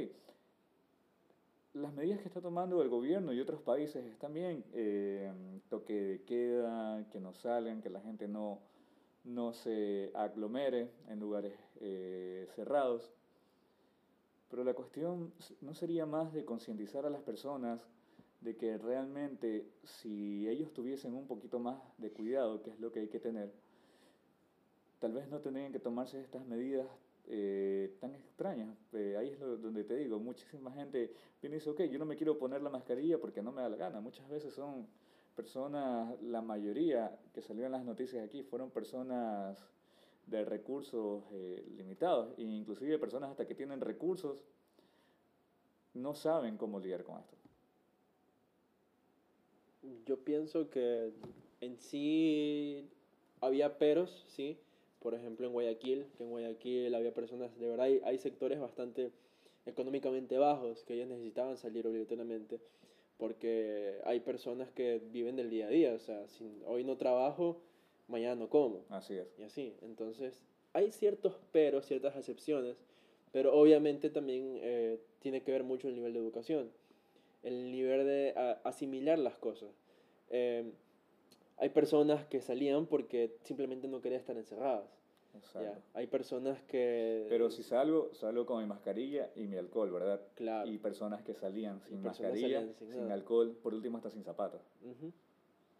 las 1.74 1.92
medidas 1.94 2.20
que 2.20 2.28
está 2.28 2.40
tomando 2.42 2.82
el 2.82 2.88
gobierno 2.90 3.32
y 3.32 3.40
otros 3.40 3.62
países 3.62 4.04
están 4.04 4.34
bien, 4.34 4.64
eh, 4.74 5.32
toque 5.70 5.94
de 5.94 6.22
queda, 6.24 7.06
que 7.10 7.18
no 7.18 7.32
salgan, 7.32 7.80
que 7.80 7.88
la 7.90 8.00
gente 8.02 8.28
no, 8.28 8.60
no 9.24 9.52
se 9.52 10.10
aglomere 10.14 10.90
en 11.08 11.20
lugares 11.20 11.54
eh, 11.80 12.48
cerrados. 12.54 13.12
Pero 14.50 14.64
la 14.64 14.74
cuestión 14.74 15.32
no 15.60 15.74
sería 15.74 16.06
más 16.06 16.32
de 16.32 16.44
concientizar 16.44 17.04
a 17.04 17.10
las 17.10 17.22
personas 17.22 17.80
de 18.40 18.56
que 18.56 18.78
realmente 18.78 19.66
si 19.84 20.48
ellos 20.48 20.72
tuviesen 20.72 21.14
un 21.14 21.26
poquito 21.26 21.58
más 21.58 21.80
de 21.98 22.10
cuidado, 22.10 22.62
que 22.62 22.70
es 22.70 22.80
lo 22.80 22.92
que 22.92 23.00
hay 23.00 23.08
que 23.08 23.20
tener, 23.20 23.52
tal 25.00 25.12
vez 25.12 25.28
no 25.28 25.40
tendrían 25.40 25.72
que 25.72 25.80
tomarse 25.80 26.20
estas 26.20 26.46
medidas 26.46 26.86
eh, 27.26 27.94
tan 28.00 28.14
extrañas. 28.14 28.74
Eh, 28.92 29.16
ahí 29.18 29.30
es 29.30 29.38
lo, 29.38 29.56
donde 29.58 29.84
te 29.84 29.96
digo, 29.96 30.18
muchísima 30.18 30.72
gente 30.72 31.12
viene 31.42 31.56
y 31.56 31.58
dice, 31.58 31.70
ok, 31.70 31.82
yo 31.82 31.98
no 31.98 32.06
me 32.06 32.16
quiero 32.16 32.38
poner 32.38 32.62
la 32.62 32.70
mascarilla 32.70 33.18
porque 33.18 33.42
no 33.42 33.52
me 33.52 33.60
da 33.60 33.68
la 33.68 33.76
gana. 33.76 34.00
Muchas 34.00 34.28
veces 34.28 34.54
son 34.54 34.86
personas, 35.38 36.20
la 36.20 36.42
mayoría 36.42 37.16
que 37.32 37.42
salió 37.42 37.64
en 37.66 37.70
las 37.70 37.84
noticias 37.84 38.24
aquí, 38.24 38.42
fueron 38.42 38.72
personas 38.72 39.56
de 40.26 40.44
recursos 40.44 41.22
eh, 41.30 41.64
limitados, 41.76 42.36
e 42.36 42.42
inclusive 42.42 42.98
personas 42.98 43.30
hasta 43.30 43.46
que 43.46 43.54
tienen 43.54 43.80
recursos 43.80 44.42
no 45.94 46.12
saben 46.16 46.56
cómo 46.56 46.80
lidiar 46.80 47.04
con 47.04 47.20
esto. 47.20 47.36
Yo 50.06 50.18
pienso 50.24 50.70
que 50.70 51.12
en 51.60 51.78
sí 51.78 52.88
había 53.40 53.78
peros, 53.78 54.24
sí. 54.26 54.58
Por 54.98 55.14
ejemplo, 55.14 55.46
en 55.46 55.52
Guayaquil, 55.52 56.06
que 56.16 56.24
en 56.24 56.30
Guayaquil 56.30 56.92
había 56.96 57.14
personas, 57.14 57.56
de 57.60 57.68
verdad, 57.68 57.86
hay, 57.86 58.00
hay 58.04 58.18
sectores 58.18 58.58
bastante 58.58 59.12
económicamente 59.66 60.36
bajos 60.36 60.82
que 60.82 60.94
ellos 60.94 61.06
necesitaban 61.06 61.56
salir 61.56 61.86
obligatoriamente 61.86 62.60
porque 63.18 64.00
hay 64.04 64.20
personas 64.20 64.70
que 64.70 65.02
viven 65.10 65.36
del 65.36 65.50
día 65.50 65.66
a 65.66 65.70
día, 65.70 65.92
o 65.92 65.98
sea, 65.98 66.26
si 66.28 66.62
hoy 66.66 66.84
no 66.84 66.96
trabajo, 66.96 67.60
mañana 68.06 68.36
no 68.36 68.48
como. 68.48 68.84
Así 68.88 69.14
es. 69.14 69.28
Y 69.38 69.42
así, 69.42 69.76
entonces 69.82 70.42
hay 70.72 70.92
ciertos 70.92 71.34
peros, 71.52 71.86
ciertas 71.86 72.16
excepciones, 72.16 72.76
pero 73.32 73.54
obviamente 73.54 74.08
también 74.08 74.58
eh, 74.62 75.00
tiene 75.18 75.42
que 75.42 75.52
ver 75.52 75.64
mucho 75.64 75.88
el 75.88 75.94
nivel 75.94 76.12
de 76.12 76.20
educación, 76.20 76.70
el 77.42 77.70
nivel 77.72 78.06
de 78.06 78.34
asimilar 78.64 79.18
las 79.18 79.36
cosas. 79.36 79.70
Eh, 80.30 80.70
hay 81.56 81.70
personas 81.70 82.24
que 82.26 82.40
salían 82.40 82.86
porque 82.86 83.36
simplemente 83.42 83.88
no 83.88 84.00
querían 84.00 84.20
estar 84.20 84.36
encerradas. 84.36 84.97
Ya, 85.54 85.80
hay 85.94 86.06
personas 86.06 86.60
que... 86.62 87.26
Pero 87.28 87.50
si 87.50 87.62
salgo, 87.62 88.12
salgo 88.14 88.46
con 88.46 88.60
mi 88.60 88.66
mascarilla 88.66 89.30
y 89.36 89.46
mi 89.46 89.56
alcohol, 89.56 89.90
¿verdad? 89.90 90.20
Claro. 90.34 90.68
Y 90.68 90.78
personas 90.78 91.22
que 91.22 91.34
salían 91.34 91.80
sin 91.80 92.02
mascarilla, 92.02 92.66
sin, 92.78 93.10
alcohol, 93.10 93.56
por 93.62 93.74
último 93.74 93.98
hasta 93.98 94.10
sin 94.10 94.24
zapatos. 94.24 94.60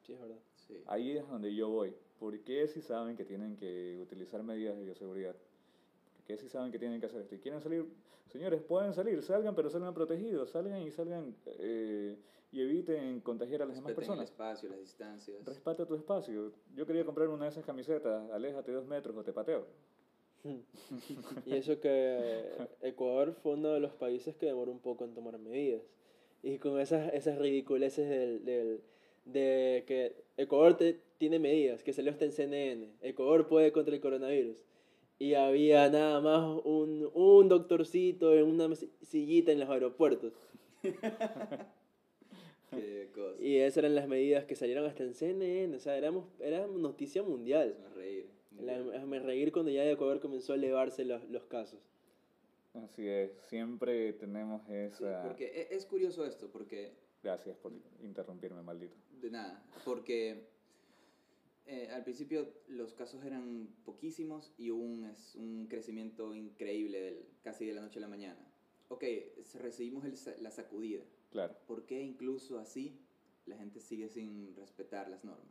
Sí, 0.07 0.13
es 0.13 0.21
verdad. 0.21 0.39
Sí. 0.67 0.83
Ahí 0.87 1.17
es 1.17 1.29
donde 1.29 1.55
yo 1.55 1.69
voy. 1.69 1.95
¿Por 2.19 2.39
qué 2.41 2.67
si 2.69 2.83
saben 2.83 3.17
que 3.17 3.25
tienen 3.25 3.57
que 3.57 3.99
utilizar 4.01 4.43
medidas 4.43 4.77
de 4.77 4.85
bioseguridad? 4.85 5.37
¿Por 6.29 6.37
qué 6.37 6.43
si 6.43 6.49
saben 6.51 6.71
que 6.71 6.79
tienen 6.79 7.01
que 7.01 7.07
hacer 7.07 7.23
esto? 7.23 7.35
Y 7.35 7.38
quieren 7.38 7.62
salir, 7.62 7.87
señores, 8.27 8.61
pueden 8.61 8.93
salir, 8.93 9.23
salgan, 9.23 9.55
pero 9.55 9.71
salgan 9.71 9.95
protegidos, 9.95 10.51
salgan 10.51 10.83
y 10.83 10.91
salgan... 10.91 11.35
Eh, 11.47 12.17
y 12.51 12.62
eviten 12.62 13.21
contagiar 13.21 13.61
a 13.62 13.67
las 13.67 13.77
demás 13.77 13.93
personas. 13.93 14.21
el 14.21 14.25
espacio, 14.25 14.71
las 14.71 14.81
distancias. 14.81 15.45
Respeta 15.45 15.85
tu 15.85 15.95
espacio. 15.95 16.53
Yo 16.75 16.87
quería 16.87 17.05
comprar 17.05 17.29
una 17.29 17.45
de 17.45 17.51
esas 17.51 17.64
camisetas, 17.64 18.31
aléjate 18.31 18.73
dos 18.73 18.87
metros 18.87 19.14
o 19.17 19.23
te 19.23 19.33
pateo. 19.33 19.67
y 21.47 21.55
eso 21.55 21.79
que 21.81 22.69
Ecuador 22.81 23.35
fue 23.35 23.53
uno 23.53 23.75
de 23.75 23.81
los 23.81 23.93
países 23.93 24.35
que 24.37 24.47
demoró 24.47 24.73
un 24.73 24.81
poco 24.81 25.05
en 25.05 25.14
tomar 25.14 25.38
medidas. 25.38 25.83
Y 26.43 26.59
con 26.59 26.81
esas, 26.81 27.12
esas 27.12 27.38
ridiculeces 27.38 28.09
del, 28.09 28.45
del, 28.47 28.81
de 29.27 29.85
que 29.87 30.25
Ecuador 30.38 30.77
te, 30.77 31.01
tiene 31.19 31.38
medidas, 31.38 31.83
que 31.83 31.93
salió 31.93 32.12
hasta 32.12 32.25
en 32.25 32.33
CNN, 32.33 32.88
Ecuador 33.03 33.47
puede 33.47 33.73
contra 33.73 33.95
el 33.95 34.01
coronavirus. 34.01 34.57
Y 35.18 35.35
había 35.35 35.88
nada 35.90 36.20
más 36.20 36.61
un, 36.64 37.11
un 37.12 37.48
doctorcito 37.48 38.35
en 38.35 38.44
una 38.44 38.74
sillita 39.02 39.52
en 39.52 39.61
los 39.61 39.68
aeropuertos. 39.68 40.33
Y 43.40 43.57
esas 43.59 43.78
eran 43.78 43.94
las 43.94 44.09
medidas 44.09 44.44
que 44.44 44.57
salieron 44.57 44.85
hasta 44.85 45.02
en 45.02 45.14
CNN, 45.14 45.74
o 45.76 45.81
sea, 45.81 45.96
éramos, 45.96 46.26
era 46.40 46.66
noticia 46.66 47.22
mundial. 47.22 47.76
Me 47.81 47.94
reír. 47.94 48.31
me 49.07 49.18
reír 49.20 49.52
cuando 49.52 49.70
ya 49.70 49.83
de 49.83 49.92
Ecuador 49.92 50.20
comenzó 50.20 50.52
a 50.52 50.57
elevarse 50.57 51.04
los, 51.04 51.24
los 51.31 51.44
casos. 51.44 51.81
Así 52.74 53.09
es, 53.09 53.33
siempre 53.48 54.12
tenemos 54.12 54.68
esa... 54.68 55.22
porque 55.22 55.46
e, 55.46 55.74
es 55.74 55.87
curioso 55.87 56.24
esto, 56.26 56.48
porque... 56.50 56.92
Gracias 57.22 57.57
por 57.57 57.72
interrumpirme, 58.02 58.62
maldito. 58.62 58.96
De 59.20 59.31
nada, 59.31 59.64
porque 59.85 60.44
eh, 61.68 61.90
al 61.92 62.02
principio 62.02 62.48
los 62.66 62.94
casos 62.94 63.22
eran 63.24 63.68
poquísimos 63.85 64.52
y 64.57 64.70
hubo 64.70 64.83
un, 64.83 65.04
es, 65.04 65.35
un 65.35 65.66
crecimiento 65.68 66.35
increíble 66.35 67.00
del, 67.00 67.26
casi 67.42 67.66
de 67.66 67.74
la 67.74 67.83
noche 67.83 67.98
a 67.98 68.02
la 68.02 68.09
mañana. 68.09 68.40
Ok, 68.88 69.04
recibimos 69.61 70.04
el, 70.04 70.42
la 70.42 70.50
sacudida 70.50 71.04
Claro. 71.31 71.54
¿Por 71.66 71.85
qué 71.85 72.02
incluso 72.02 72.59
así 72.59 72.98
la 73.46 73.57
gente 73.57 73.81
sigue 73.81 74.09
sin 74.09 74.54
respetar 74.57 75.09
las 75.09 75.24
normas? 75.24 75.46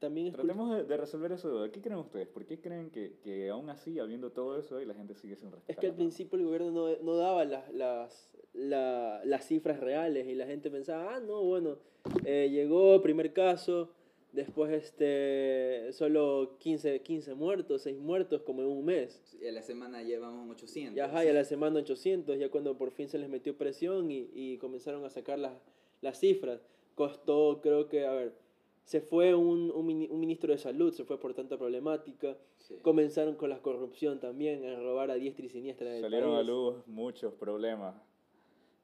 También 0.00 0.32
Tratemos 0.32 0.86
de, 0.88 0.96
resolver 0.96 1.32
eso. 1.32 1.70
¿Qué 1.70 1.80
creen 1.80 2.00
ustedes? 2.00 2.26
¿Por 2.26 2.44
qué 2.44 2.60
creen 2.60 2.90
que, 2.90 3.16
que 3.22 3.48
aún 3.48 3.70
así, 3.70 4.00
habiendo 4.00 4.32
todo 4.32 4.58
eso, 4.58 4.80
y 4.80 4.84
la 4.84 4.94
gente 4.94 5.14
sigue 5.14 5.36
sin 5.36 5.52
respetar? 5.52 5.76
Es 5.76 5.80
que 5.80 5.86
al 5.86 5.94
principio 5.94 6.38
el 6.38 6.44
gobierno 6.44 6.70
no, 6.72 6.96
no 7.02 7.16
daba 7.16 7.44
las, 7.44 7.72
las, 7.72 8.30
las 8.52 9.46
cifras 9.46 9.78
reales 9.78 10.26
y 10.26 10.34
la 10.34 10.46
gente 10.46 10.70
pensaba, 10.70 11.14
ah, 11.14 11.20
no, 11.20 11.42
bueno, 11.42 11.78
eh, 12.24 12.48
llegó 12.50 13.00
primer 13.00 13.32
caso, 13.32 13.90
Después, 14.34 14.72
este, 14.72 15.92
solo 15.92 16.56
15, 16.58 17.02
15 17.02 17.34
muertos, 17.34 17.82
6 17.82 18.00
muertos 18.00 18.42
como 18.42 18.62
en 18.62 18.68
un 18.68 18.84
mes. 18.84 19.22
Y 19.40 19.46
a 19.46 19.52
la 19.52 19.62
semana 19.62 20.02
llevamos 20.02 20.50
800. 20.50 20.96
Ya, 20.96 21.04
ajá, 21.04 21.24
y 21.24 21.28
a 21.28 21.32
la 21.32 21.44
semana 21.44 21.78
800, 21.78 22.36
ya 22.36 22.50
cuando 22.50 22.76
por 22.76 22.90
fin 22.90 23.08
se 23.08 23.16
les 23.18 23.28
metió 23.28 23.56
presión 23.56 24.10
y, 24.10 24.28
y 24.34 24.58
comenzaron 24.58 25.04
a 25.04 25.10
sacar 25.10 25.38
las, 25.38 25.52
las 26.00 26.18
cifras. 26.18 26.60
Costó, 26.96 27.60
creo 27.62 27.88
que, 27.88 28.06
a 28.06 28.12
ver, 28.12 28.34
se 28.82 29.00
fue 29.00 29.36
un, 29.36 29.70
un, 29.70 30.08
un 30.10 30.20
ministro 30.20 30.52
de 30.52 30.58
salud, 30.58 30.92
se 30.92 31.04
fue 31.04 31.20
por 31.20 31.32
tanta 31.34 31.56
problemática. 31.56 32.36
Comenzaron 32.82 33.36
con 33.36 33.50
la 33.50 33.62
corrupción 33.62 34.18
también, 34.18 34.64
a 34.64 34.80
robar 34.80 35.12
a 35.12 35.14
diestra 35.14 35.46
y 35.46 35.48
siniestra. 35.48 36.00
Salieron 36.00 36.34
a 36.34 36.42
luz 36.42 36.84
muchos 36.88 37.32
problemas 37.34 37.94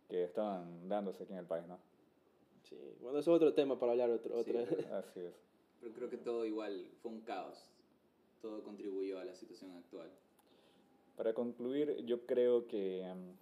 que 0.08 0.22
estaban 0.22 0.88
dándose 0.88 1.24
aquí 1.24 1.32
en 1.32 1.40
el 1.40 1.46
país, 1.46 1.66
¿no? 1.66 1.89
Sí, 2.70 2.76
bueno, 3.00 3.18
eso 3.18 3.32
es 3.32 3.36
otro 3.36 3.52
tema 3.52 3.78
para 3.78 3.92
hablar 3.92 4.10
otro. 4.10 4.38
otra. 4.38 4.60
así 4.98 5.20
es. 5.20 5.34
Pero 5.80 5.94
creo 5.94 6.10
que 6.10 6.16
todo 6.16 6.46
igual 6.46 6.86
fue 7.02 7.10
un 7.10 7.20
caos. 7.20 7.58
Todo 8.40 8.62
contribuyó 8.62 9.18
a 9.18 9.24
la 9.24 9.34
situación 9.34 9.72
actual. 9.72 10.08
Para 11.16 11.34
concluir, 11.34 12.04
yo 12.06 12.24
creo 12.24 12.66
que 12.66 13.02
em, 13.02 13.34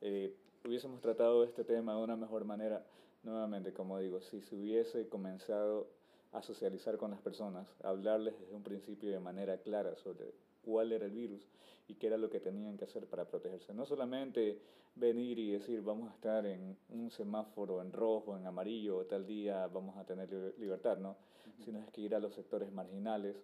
eh, 0.00 0.34
hubiésemos 0.64 1.00
tratado 1.00 1.44
este 1.44 1.64
tema 1.64 1.94
de 1.94 2.02
una 2.02 2.16
mejor 2.16 2.44
manera, 2.44 2.86
nuevamente, 3.22 3.72
como 3.72 3.98
digo, 3.98 4.20
si 4.22 4.40
se 4.40 4.54
hubiese 4.54 5.08
comenzado 5.08 5.88
a 6.32 6.42
socializar 6.42 6.96
con 6.96 7.10
las 7.10 7.20
personas, 7.20 7.66
a 7.82 7.88
hablarles 7.88 8.38
desde 8.38 8.54
un 8.54 8.62
principio 8.62 9.10
de 9.10 9.20
manera 9.20 9.58
clara 9.58 9.96
sobre 9.96 10.32
cuál 10.64 10.92
era 10.92 11.06
el 11.06 11.12
virus 11.12 11.42
y 11.88 11.94
qué 11.94 12.06
era 12.06 12.16
lo 12.16 12.30
que 12.30 12.40
tenían 12.40 12.76
que 12.76 12.84
hacer 12.84 13.06
para 13.06 13.24
protegerse. 13.24 13.74
No 13.74 13.84
solamente 13.84 14.58
venir 14.94 15.38
y 15.38 15.52
decir 15.52 15.82
vamos 15.82 16.10
a 16.10 16.14
estar 16.14 16.46
en 16.46 16.76
un 16.90 17.10
semáforo 17.10 17.80
en 17.80 17.92
rojo, 17.92 18.36
en 18.36 18.46
amarillo, 18.46 19.04
tal 19.06 19.26
día 19.26 19.66
vamos 19.66 19.96
a 19.96 20.04
tener 20.04 20.54
libertad, 20.58 20.98
¿no? 20.98 21.16
Sino 21.64 21.78
es 21.78 21.88
que 21.90 22.00
ir 22.02 22.14
a 22.14 22.20
los 22.20 22.34
sectores 22.34 22.72
marginales. 22.72 23.36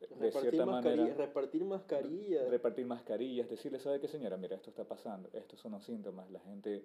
De 0.00 0.26
repartir 0.26 0.50
cierta 0.50 0.66
manera, 0.66 1.14
repartir 1.14 1.64
mascarillas. 1.64 2.48
Repartir 2.48 2.86
mascarillas, 2.86 3.48
decirle, 3.48 3.80
¿sabe 3.80 3.98
qué 3.98 4.08
señora? 4.08 4.36
Mira, 4.36 4.56
esto 4.56 4.70
está 4.70 4.84
pasando, 4.84 5.30
estos 5.32 5.58
son 5.58 5.72
los 5.72 5.84
síntomas, 5.84 6.30
la 6.30 6.40
gente 6.40 6.84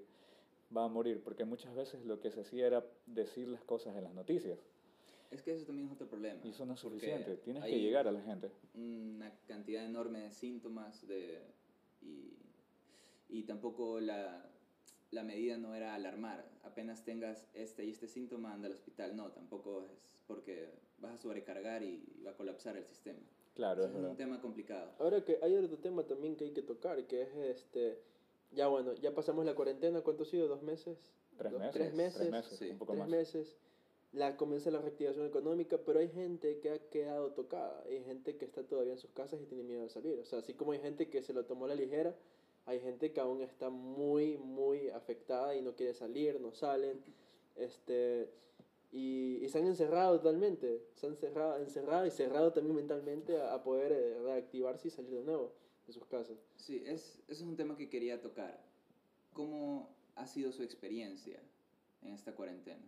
va 0.75 0.85
a 0.85 0.87
morir, 0.87 1.21
porque 1.21 1.43
muchas 1.43 1.75
veces 1.75 2.05
lo 2.05 2.21
que 2.21 2.31
se 2.31 2.41
hacía 2.41 2.67
era 2.67 2.85
decir 3.05 3.49
las 3.49 3.61
cosas 3.63 3.95
en 3.97 4.05
las 4.05 4.13
noticias. 4.13 4.57
Es 5.31 5.41
que 5.41 5.53
eso 5.53 5.65
también 5.65 5.87
es 5.87 5.93
otro 5.93 6.07
problema. 6.07 6.39
Y 6.43 6.49
eso 6.49 6.65
no 6.65 6.73
es 6.73 6.79
suficiente, 6.79 7.37
tienes 7.37 7.63
que 7.63 7.79
llegar 7.79 8.07
a 8.07 8.11
la 8.11 8.21
gente. 8.21 8.51
Una 8.75 9.31
cantidad 9.47 9.85
enorme 9.85 10.19
de 10.19 10.31
síntomas 10.31 11.07
de, 11.07 11.39
y 12.01 12.35
y 13.31 13.43
tampoco 13.43 13.99
la, 13.99 14.45
la 15.11 15.23
medida 15.23 15.57
no 15.57 15.73
era 15.73 15.95
alarmar. 15.95 16.45
Apenas 16.63 17.03
tengas 17.03 17.47
este 17.53 17.85
y 17.85 17.91
este 17.91 18.07
síntoma, 18.07 18.53
anda 18.53 18.67
al 18.67 18.73
hospital. 18.73 19.15
No, 19.15 19.31
tampoco 19.31 19.83
es 19.83 20.17
porque 20.27 20.69
vas 20.99 21.13
a 21.13 21.17
sobrecargar 21.17 21.81
y 21.81 22.03
va 22.25 22.31
a 22.31 22.35
colapsar 22.35 22.77
el 22.77 22.85
sistema. 22.85 23.19
Claro, 23.55 23.85
es, 23.85 23.93
un 23.93 24.15
tema 24.15 24.39
complicado. 24.41 24.91
Ahora 24.99 25.23
que 25.23 25.39
hay 25.41 25.55
otro 25.55 25.77
tema 25.77 26.03
también 26.03 26.35
que 26.35 26.45
hay 26.45 26.51
que 26.51 26.61
tocar, 26.61 27.05
que 27.07 27.23
es 27.23 27.35
este, 27.35 27.99
ya 28.51 28.67
bueno, 28.67 28.93
ya 28.95 29.13
pasamos 29.13 29.45
la 29.45 29.55
cuarentena, 29.55 30.01
¿cuánto 30.01 30.23
ha 30.23 30.25
sido? 30.25 30.47
¿Dos 30.47 30.61
meses? 30.61 30.97
Tres 31.37 31.53
meses. 31.53 31.71
Tres 31.73 31.93
meses, 31.93 32.19
tres 32.19 32.31
meses, 32.31 32.59
sí. 32.59 32.69
un 32.69 32.77
poco 32.77 32.93
tres 32.93 33.07
meses. 33.07 33.57
La, 34.13 34.35
comienza 34.35 34.71
la 34.71 34.81
reactivación 34.81 35.25
económica, 35.25 35.77
pero 35.85 35.99
hay 35.99 36.09
gente 36.09 36.59
que 36.59 36.69
ha 36.69 36.79
quedado 36.89 37.31
tocada, 37.31 37.81
hay 37.85 38.03
gente 38.03 38.35
que 38.35 38.43
está 38.43 38.63
todavía 38.63 38.91
en 38.93 38.99
sus 38.99 39.11
casas 39.11 39.41
y 39.41 39.45
tiene 39.45 39.63
miedo 39.63 39.83
de 39.83 39.89
salir. 39.89 40.19
O 40.19 40.25
sea, 40.25 40.39
así 40.39 40.53
como 40.53 40.73
hay 40.73 40.79
gente 40.79 41.09
que 41.09 41.21
se 41.21 41.31
lo 41.33 41.45
tomó 41.45 41.65
a 41.65 41.69
la 41.69 41.75
ligera, 41.75 42.13
hay 42.65 42.79
gente 42.79 43.11
que 43.11 43.19
aún 43.19 43.41
está 43.41 43.69
muy, 43.69 44.37
muy 44.37 44.89
afectada 44.89 45.55
y 45.55 45.61
no 45.61 45.75
quiere 45.75 45.93
salir, 45.93 46.39
no 46.41 46.51
salen. 46.51 47.01
Este, 47.55 48.29
y, 48.91 49.39
y 49.41 49.49
se 49.49 49.59
han 49.59 49.65
encerrado 49.65 50.17
totalmente. 50.17 50.85
Se 50.95 51.07
han 51.07 51.13
encerrado, 51.13 51.57
encerrado 51.57 52.05
y 52.05 52.11
cerrado 52.11 52.51
también 52.51 52.75
mentalmente 52.75 53.41
a, 53.41 53.63
poder 53.63 53.91
eh, 53.91 54.19
reactivarse 54.21 54.89
y 54.89 54.91
salir 54.91 55.11
de 55.11 55.23
nuevo 55.23 55.53
de 55.87 55.93
sus 55.93 56.05
casas. 56.05 56.37
Sí, 56.57 56.83
es, 56.85 57.19
eso 57.27 57.43
es 57.43 57.47
un 57.49 57.55
tema 57.55 57.77
que 57.77 57.89
quería 57.89 58.21
tocar. 58.21 58.61
¿Cómo 59.33 59.89
ha 60.15 60.27
sido 60.27 60.51
su 60.51 60.63
experiencia 60.63 61.39
en 62.01 62.13
esta 62.13 62.35
cuarentena? 62.35 62.85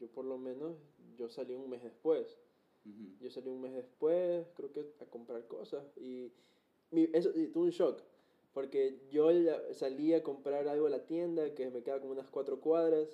Yo 0.00 0.08
por 0.08 0.24
lo 0.24 0.38
menos, 0.38 0.76
yo 1.16 1.28
salí 1.28 1.54
un 1.54 1.68
mes 1.70 1.82
después. 1.82 2.38
Yo 3.20 3.30
salí 3.30 3.50
un 3.50 3.60
mes 3.60 3.74
después, 3.74 4.46
creo 4.56 4.72
que 4.72 4.86
a 5.00 5.04
comprar 5.04 5.46
cosas. 5.46 5.84
Y, 5.98 6.32
mi, 6.90 7.08
eso, 7.12 7.30
y 7.34 7.48
tuve 7.48 7.64
un 7.64 7.70
shock. 7.70 8.00
Porque 8.54 8.98
yo 9.10 9.30
la- 9.30 9.74
salí 9.74 10.14
a 10.14 10.22
comprar 10.22 10.66
algo 10.66 10.86
a 10.86 10.90
la 10.90 11.06
tienda 11.06 11.54
que 11.54 11.70
me 11.70 11.82
queda 11.82 12.00
como 12.00 12.12
unas 12.12 12.28
cuatro 12.30 12.60
cuadras. 12.60 13.08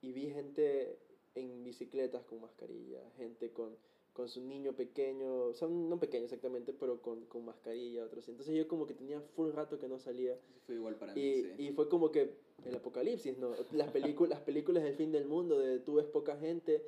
Y 0.00 0.12
vi 0.12 0.30
gente 0.30 0.98
en 1.34 1.62
bicicletas 1.62 2.24
con 2.24 2.40
mascarilla. 2.40 3.00
Gente 3.18 3.52
con, 3.52 3.76
con 4.14 4.28
su 4.30 4.40
niño 4.40 4.72
pequeño. 4.74 5.44
O 5.48 5.54
sea, 5.54 5.68
no 5.68 6.00
pequeño 6.00 6.24
exactamente, 6.24 6.72
pero 6.72 7.02
con, 7.02 7.26
con 7.26 7.44
mascarilla. 7.44 8.04
Otros. 8.04 8.26
Entonces 8.30 8.56
yo 8.56 8.66
como 8.66 8.86
que 8.86 8.94
tenía 8.94 9.20
full 9.20 9.50
rato 9.52 9.78
que 9.78 9.88
no 9.88 9.98
salía. 9.98 10.38
Fue 10.64 10.74
igual 10.76 10.96
para 10.96 11.14
mí, 11.14 11.20
sí. 11.42 11.62
y 11.62 11.70
fue 11.72 11.88
como 11.90 12.10
que 12.10 12.34
el 12.64 12.74
apocalipsis, 12.76 13.38
¿no? 13.38 13.50
Las, 13.72 13.90
películas 13.90 14.30
las 14.30 14.40
películas 14.40 14.82
del 14.82 14.94
fin 14.94 15.12
del 15.12 15.26
mundo, 15.26 15.58
de 15.58 15.78
tú 15.78 15.94
ves 15.94 16.06
poca 16.06 16.36
gente 16.36 16.82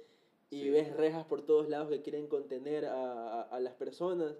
y 0.51 0.63
Sí. 0.63 0.71
ves 0.71 0.97
rejas 0.97 1.25
por 1.27 1.43
todos 1.43 1.69
lados 1.69 1.89
que 1.89 2.03
quieren 2.03 2.27
contener 2.27 2.87
a, 2.87 2.95
a, 2.95 3.43
a 3.43 3.61
las 3.61 3.75
personas. 3.75 4.35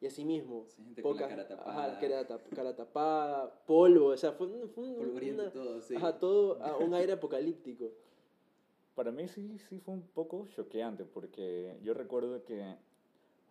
Y 0.00 0.06
así 0.06 0.24
mismo, 0.24 0.64
Sí, 0.66 0.82
gente 0.82 1.00
con 1.02 1.14
la 1.16 1.22
poca 1.22 1.28
cara 1.28 1.42
ajá, 1.42 1.56
tapada. 1.56 1.98
cara, 2.00 2.26
tap- 2.26 2.48
cara 2.56 2.74
tapada, 2.74 3.64
polvo, 3.66 4.06
o 4.06 4.16
sea, 4.16 4.32
fue, 4.32 4.48
un- 4.48 4.68
fue 4.68 4.82
una- 4.84 5.50
todo, 5.52 5.80
sí. 5.80 5.94
ajá, 5.94 6.18
todo 6.18 6.60
a 6.60 6.76
un 6.78 6.92
aire 6.94 7.12
apocalíptico. 7.12 7.92
Para 8.96 9.12
mí 9.12 9.28
sí, 9.28 9.58
sí 9.68 9.78
fue 9.78 9.94
un 9.94 10.02
poco 10.02 10.48
choqueante 10.48 11.04
porque 11.04 11.78
yo 11.84 11.94
recuerdo 11.94 12.42
que 12.42 12.74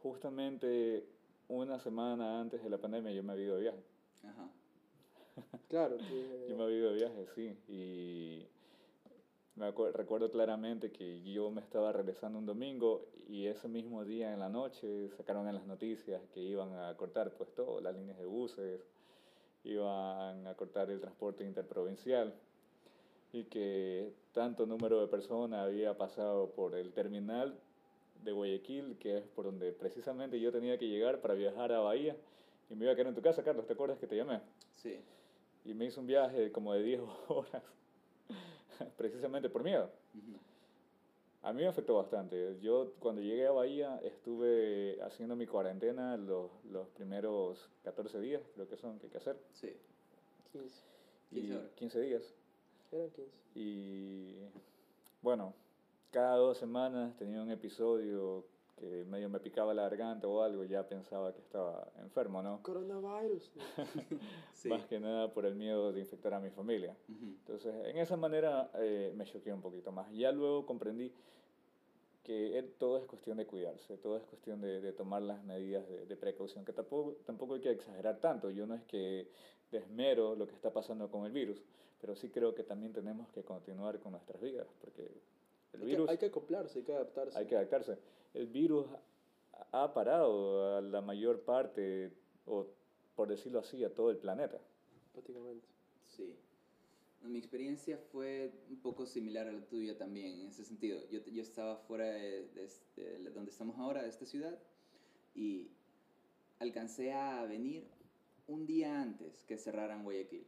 justamente 0.04 1.06
una 1.48 1.80
semana 1.80 2.42
antes 2.42 2.62
de 2.64 2.70
la 2.70 2.78
pandemia 2.78 3.12
yo 3.14 3.24
me 3.24 3.32
había 3.34 3.46
ido 3.46 3.56
de 3.56 3.62
viaje. 3.62 3.84
Ajá. 4.24 4.50
Claro, 5.70 5.98
que- 5.98 6.46
Yo 6.50 6.56
me 6.58 6.63
había 6.63 6.78
ido 6.78 6.89
de 6.91 6.96
viaje, 6.96 7.28
sí. 7.36 7.58
Y 7.70 8.48
me 9.56 9.72
recuerdo 9.72 10.30
claramente 10.32 10.91
que 10.91 11.22
yo 11.24 11.52
me 11.52 11.62
estaba 11.62 11.91
regresando 11.91 12.39
un 12.39 12.46
domingo 12.46 13.06
y 13.28 13.48
ese 13.48 13.67
mismo 13.67 14.04
día 14.04 14.34
en 14.34 14.39
la 14.39 14.50
noche 14.50 15.10
sacaron 15.17 15.48
en 15.48 15.56
las 15.56 15.65
noticias 15.65 16.22
que 16.34 16.39
iban 16.41 16.74
a 16.74 16.96
cortar 16.98 17.32
pues 17.32 17.54
todo, 17.54 17.80
las 17.80 17.96
líneas 17.96 18.17
de 18.17 18.26
buses, 18.26 18.82
iban 19.63 20.48
a 20.48 20.56
cortar 20.56 20.89
el 20.89 21.00
transporte 21.00 21.44
interprovincial 21.44 22.34
y 23.32 23.46
que 23.46 24.12
tanto 24.34 24.65
número 24.65 25.00
de 25.00 25.08
personas 25.08 25.65
había 25.65 25.98
pasado 25.98 26.50
por 26.52 26.76
el 26.76 26.91
terminal 26.91 27.58
de 28.24 28.32
Guayaquil, 28.32 28.98
que 29.00 29.17
es 29.20 29.28
por 29.28 29.46
donde 29.46 29.72
precisamente 29.72 30.39
yo 30.39 30.52
tenía 30.52 30.78
que 30.78 30.88
llegar 30.88 31.22
para 31.22 31.34
viajar 31.34 31.72
a 31.72 31.80
Bahía. 31.80 32.15
Y 32.70 32.76
me 32.76 32.86
iba 32.86 32.94
a 32.94 32.96
quedar 32.96 33.08
en 33.08 33.15
tu 33.15 33.22
casa, 33.22 33.44
Carlos, 33.44 33.65
¿te 33.67 33.74
acuerdas 33.74 33.98
que 34.00 34.08
te 34.08 34.15
llamé? 34.15 34.39
Sí. 34.76 35.00
Y 35.65 35.74
me 35.74 35.86
hizo 35.86 36.02
un 36.02 36.08
viaje 36.08 36.52
como 36.52 36.74
de 36.74 36.84
10 36.84 37.02
horas, 37.28 37.63
precisamente 38.97 39.50
por 39.50 39.63
miedo. 39.63 39.89
A 41.43 41.54
mí 41.54 41.63
me 41.63 41.67
afectó 41.67 41.95
bastante. 41.95 42.58
Yo 42.62 42.93
cuando 43.00 43.21
llegué 43.21 43.47
a 43.47 43.52
Bahía 43.52 44.00
estuve 44.04 45.02
haciendo 45.02 45.36
mi 45.36 45.47
cuarentena 45.47 46.15
los, 46.15 46.52
los 46.65 46.88
primeros 46.89 47.67
14 47.84 48.19
días, 48.19 48.41
creo 48.54 48.67
que 48.67 48.78
son, 48.78 49.00
que 49.00 49.08
hay 49.08 49.12
que 49.12 49.17
hacer. 49.17 49.38
Sí. 49.54 49.76
15, 50.52 50.69
15 51.32 51.47
y 51.47 51.52
horas. 51.54 51.71
15 51.76 52.02
días. 52.02 52.34
eran 52.91 53.10
15. 53.10 53.32
Y 53.56 54.36
bueno, 55.21 55.54
cada 56.12 56.36
dos 56.36 56.58
semanas 56.58 57.15
tenía 57.17 57.41
un 57.41 57.50
episodio 57.50 58.45
que 58.82 59.06
medio 59.06 59.30
me 59.30 59.39
picaba 59.39 59.74
la 59.74 59.84
garganta 59.84 60.28
o 60.28 60.41
algo, 60.41 60.63
ya 60.63 60.88
pensaba 60.88 61.32
que 61.34 61.39
estaba 61.39 61.88
enfermo, 62.00 62.41
¿no? 62.41 62.62
Coronavirus. 62.63 63.52
Sí. 64.54 64.70
Más 64.70 64.86
que 64.86 65.00
nada 65.00 65.32
por 65.34 65.46
el 65.46 65.56
miedo 65.56 65.91
de 65.91 66.02
infectar 66.02 66.34
a 66.34 66.39
mi 66.39 66.50
familia. 66.50 66.96
Ujú. 67.10 67.26
Entonces, 67.26 67.74
en 67.86 67.98
esa 67.98 68.15
manera 68.17 68.70
eh, 68.76 69.12
me 69.15 69.26
choqué 69.26 69.52
un 69.54 69.62
poquito 69.62 69.91
más. 69.91 70.12
Ya 70.12 70.32
luego 70.32 70.65
comprendí 70.65 71.12
que 72.24 72.60
eh, 72.60 72.63
todo 72.78 72.98
es 73.00 73.06
cuestión 73.06 73.38
de 73.38 73.48
cuidarse, 73.48 73.98
todo 73.98 74.17
es 74.17 74.24
cuestión 74.26 74.62
de, 74.62 74.82
de 74.82 74.94
tomar 74.94 75.22
las 75.24 75.44
medidas 75.44 75.88
de, 75.89 76.06
de 76.06 76.15
precaución, 76.15 76.63
que 76.65 76.74
tampoco, 76.74 77.15
tampoco 77.26 77.56
hay 77.56 77.62
que 77.62 77.72
exagerar 77.72 78.20
tanto. 78.20 78.50
Yo 78.52 78.67
no 78.67 78.76
es 78.76 78.84
que 78.84 79.28
desmero 79.72 80.36
lo 80.36 80.46
que 80.48 80.54
está 80.54 80.72
pasando 80.72 81.10
con 81.10 81.26
el 81.26 81.32
virus, 81.32 81.63
pero 82.00 82.15
sí 82.15 82.30
creo 82.30 82.54
que 82.54 82.63
también 82.63 82.94
tenemos 82.94 83.30
que 83.32 83.44
continuar 83.44 84.00
con 84.00 84.12
nuestras 84.12 84.39
vidas, 84.41 84.67
porque 84.80 85.02
el 85.74 85.80
Hay 85.80 85.80
que, 85.80 85.86
virus 85.86 86.10
hay 86.10 86.17
que 86.20 86.26
acoplarse, 86.28 86.80
hay 86.80 86.86
que 86.86 86.94
adaptarse. 86.94 87.38
hay 87.39 87.46
que 87.48 87.56
adaptarse. 87.56 87.98
El 88.34 88.48
virus 88.48 88.88
ha 89.72 89.94
parado 89.94 90.78
a 90.78 90.82
la 90.82 91.02
mayor 91.02 91.41
parte, 91.41 92.12
o 92.46 92.67
por 93.15 93.28
decirlo 93.30 93.60
así, 93.60 93.84
a 93.84 93.94
todo 93.94 94.10
el 94.12 94.17
planeta. 94.17 94.60
prácticamente. 95.13 95.65
Sí. 96.08 96.36
Mi 97.24 97.38
experiencia 97.38 97.98
fue 98.12 98.52
un 98.70 98.78
poco 98.82 99.06
similar 99.06 99.48
a 99.48 99.52
la 99.52 99.62
tuya 99.67 99.98
también, 99.98 100.39
en 100.39 100.48
ese 100.48 100.63
sentido. 100.65 101.00
Yo, 101.12 101.20
yo 101.26 101.41
estaba 101.41 101.78
fuera 101.78 102.06
de, 102.06 102.48
de 102.50 102.63
este- 102.65 103.20
de 103.20 103.30
donde 103.32 103.52
estamos 103.52 103.78
ahora, 103.78 104.02
de 104.02 104.10
esta 104.10 104.26
ciudad, 104.26 104.58
y 105.36 105.70
alcancé 106.60 107.13
a 107.13 107.44
venir 107.46 107.86
un 108.48 108.65
día 108.65 109.02
antes 109.02 109.44
que 109.44 109.58
cerraran 109.58 110.04
Guayaquil. 110.04 110.46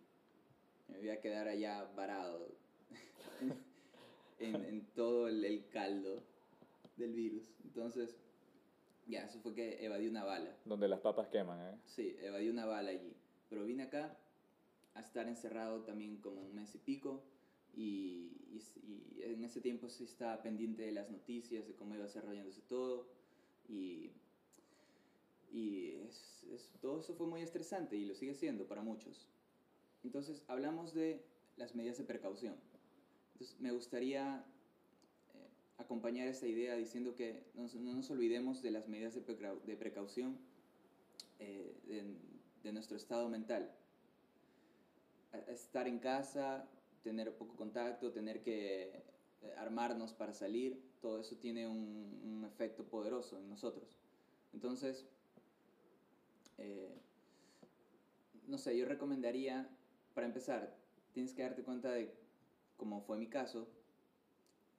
Me 0.87 0.97
voy 0.97 1.09
a 1.09 1.21
quedar 1.21 1.47
allá 1.47 1.83
varado 1.95 2.47
en, 4.39 4.55
en 4.65 4.85
todo 4.95 5.27
el, 5.27 5.43
el 5.45 5.67
caldo 5.69 6.23
del 6.97 7.13
virus. 7.13 7.53
Entonces, 7.63 8.15
ya, 9.07 9.25
eso 9.25 9.39
fue 9.39 9.53
que 9.53 9.83
evadí 9.85 10.07
una 10.07 10.23
bala. 10.23 10.55
Donde 10.65 10.87
las 10.87 10.99
papas 11.01 11.27
queman, 11.29 11.59
¿eh? 11.59 11.77
Sí, 11.85 12.15
evadí 12.21 12.49
una 12.49 12.65
bala 12.65 12.91
allí. 12.91 13.13
Pero 13.49 13.65
vine 13.65 13.83
acá 13.83 14.17
a 14.95 15.01
estar 15.01 15.27
encerrado 15.27 15.81
también 15.83 16.17
como 16.17 16.41
un 16.41 16.55
mes 16.55 16.73
y 16.75 16.77
pico. 16.79 17.23
Y, 17.75 18.31
y 18.51 19.21
en 19.23 19.43
ese 19.43 19.59
tiempo 19.59 19.89
sí 19.89 20.03
estaba 20.03 20.41
pendiente 20.43 20.83
de 20.83 20.91
las 20.91 21.09
noticias, 21.09 21.67
de 21.67 21.73
cómo 21.75 21.95
iba 21.95 22.03
desarrollándose 22.03 22.61
todo. 22.61 23.07
Y, 23.67 24.11
y 25.51 25.91
es- 26.07 26.43
es- 26.51 26.69
todo 26.81 26.99
eso 26.99 27.13
fue 27.15 27.27
muy 27.27 27.41
estresante 27.41 27.95
y 27.95 28.05
lo 28.05 28.15
sigue 28.15 28.33
siendo 28.35 28.67
para 28.67 28.81
muchos. 28.81 29.27
Entonces, 30.03 30.43
hablamos 30.47 30.93
de 30.93 31.23
las 31.57 31.75
medidas 31.75 31.97
de 31.97 32.03
precaución. 32.03 32.55
Entonces, 33.33 33.59
me 33.59 33.71
gustaría 33.71 34.43
acompañar 35.77 36.27
esta 36.27 36.47
idea 36.47 36.75
diciendo 36.75 37.15
que 37.15 37.43
nos- 37.55 37.75
no 37.75 37.93
nos 37.93 38.09
olvidemos 38.11 38.61
de 38.61 38.71
las 38.71 38.87
medidas 38.87 39.13
de, 39.15 39.25
precau- 39.25 39.61
de 39.63 39.75
precaución 39.75 40.37
eh, 41.39 41.75
de, 41.87 42.03
de 42.63 42.71
nuestro 42.73 42.97
estado 42.97 43.29
mental. 43.29 43.69
Estar 45.47 45.87
en 45.87 45.99
casa, 45.99 46.69
tener 47.03 47.35
poco 47.35 47.55
contacto, 47.55 48.11
tener 48.11 48.41
que 48.43 49.03
eh, 49.41 49.53
armarnos 49.57 50.13
para 50.13 50.33
salir, 50.33 50.79
todo 51.01 51.19
eso 51.19 51.35
tiene 51.37 51.67
un, 51.67 52.19
un 52.23 52.45
efecto 52.45 52.83
poderoso 52.83 53.37
en 53.39 53.49
nosotros. 53.49 53.97
Entonces, 54.53 55.05
eh, 56.59 56.93
no 58.47 58.57
sé, 58.59 58.77
yo 58.77 58.85
recomendaría, 58.85 59.67
para 60.13 60.27
empezar, 60.27 60.75
tienes 61.13 61.33
que 61.33 61.41
darte 61.41 61.63
cuenta 61.63 61.91
de, 61.91 62.13
como 62.77 63.01
fue 63.01 63.17
mi 63.17 63.27
caso, 63.27 63.67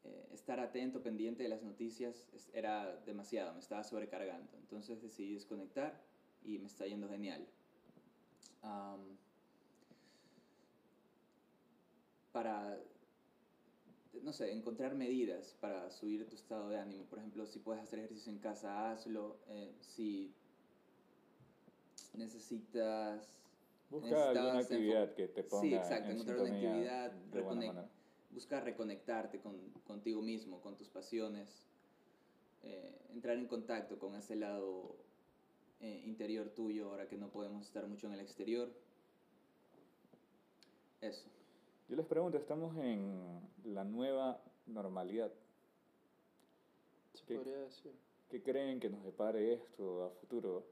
eh, 0.04 0.28
estar 0.32 0.60
atento, 0.60 1.02
pendiente 1.02 1.42
de 1.42 1.48
las 1.48 1.62
noticias, 1.62 2.28
era 2.52 2.94
demasiado, 3.06 3.54
me 3.54 3.60
estaba 3.60 3.82
sobrecargando. 3.84 4.50
Entonces 4.58 5.00
decidí 5.00 5.34
desconectar 5.34 6.00
y 6.44 6.58
me 6.58 6.66
está 6.66 6.86
yendo 6.86 7.08
genial. 7.08 7.46
Para, 12.32 12.78
no 14.22 14.32
sé, 14.32 14.52
encontrar 14.52 14.94
medidas 14.94 15.54
para 15.60 15.90
subir 15.90 16.28
tu 16.28 16.34
estado 16.34 16.68
de 16.68 16.78
ánimo. 16.78 17.04
Por 17.04 17.18
ejemplo, 17.18 17.46
si 17.46 17.60
puedes 17.60 17.82
hacer 17.82 18.00
ejercicio 18.00 18.32
en 18.32 18.38
casa, 18.38 18.90
hazlo. 18.90 19.38
Eh, 19.48 19.74
si 19.80 20.34
necesitas... 22.14 23.30
Busca 23.90 24.30
alguna 24.30 24.58
actividad 24.58 25.14
que 25.14 25.28
te 25.28 25.44
ponga 25.44 25.62
Sí, 25.62 25.74
exacto, 25.74 26.06
en 26.06 26.12
encontrar 26.12 26.40
una 26.40 26.54
actividad, 26.54 27.12
busca 28.34 28.60
reconectarte 28.60 29.40
con, 29.40 29.56
contigo 29.86 30.20
mismo, 30.20 30.60
con 30.60 30.76
tus 30.76 30.88
pasiones, 30.88 31.64
eh, 32.62 32.92
entrar 33.12 33.38
en 33.38 33.46
contacto 33.46 33.98
con 33.98 34.14
ese 34.16 34.34
lado 34.34 34.96
eh, 35.80 36.02
interior 36.04 36.48
tuyo, 36.50 36.90
ahora 36.90 37.08
que 37.08 37.16
no 37.16 37.28
podemos 37.28 37.64
estar 37.64 37.86
mucho 37.86 38.08
en 38.08 38.14
el 38.14 38.20
exterior. 38.20 38.70
Eso. 41.00 41.28
Yo 41.88 41.96
les 41.96 42.06
pregunto, 42.06 42.38
estamos 42.38 42.76
en 42.78 43.40
la 43.64 43.84
nueva 43.84 44.40
normalidad. 44.66 45.30
Se 47.12 47.24
¿Qué? 47.24 47.36
podría 47.36 47.58
decir. 47.58 47.92
¿Qué 48.30 48.42
creen 48.42 48.80
que 48.80 48.88
nos 48.88 49.04
depare 49.04 49.52
esto 49.52 50.04
a 50.04 50.10
futuro? 50.10 50.64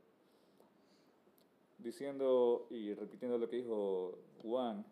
Diciendo 1.79 2.67
y 2.71 2.95
repitiendo 2.95 3.39
lo 3.39 3.49
que 3.49 3.57
dijo 3.57 4.19
Juan, 4.41 4.85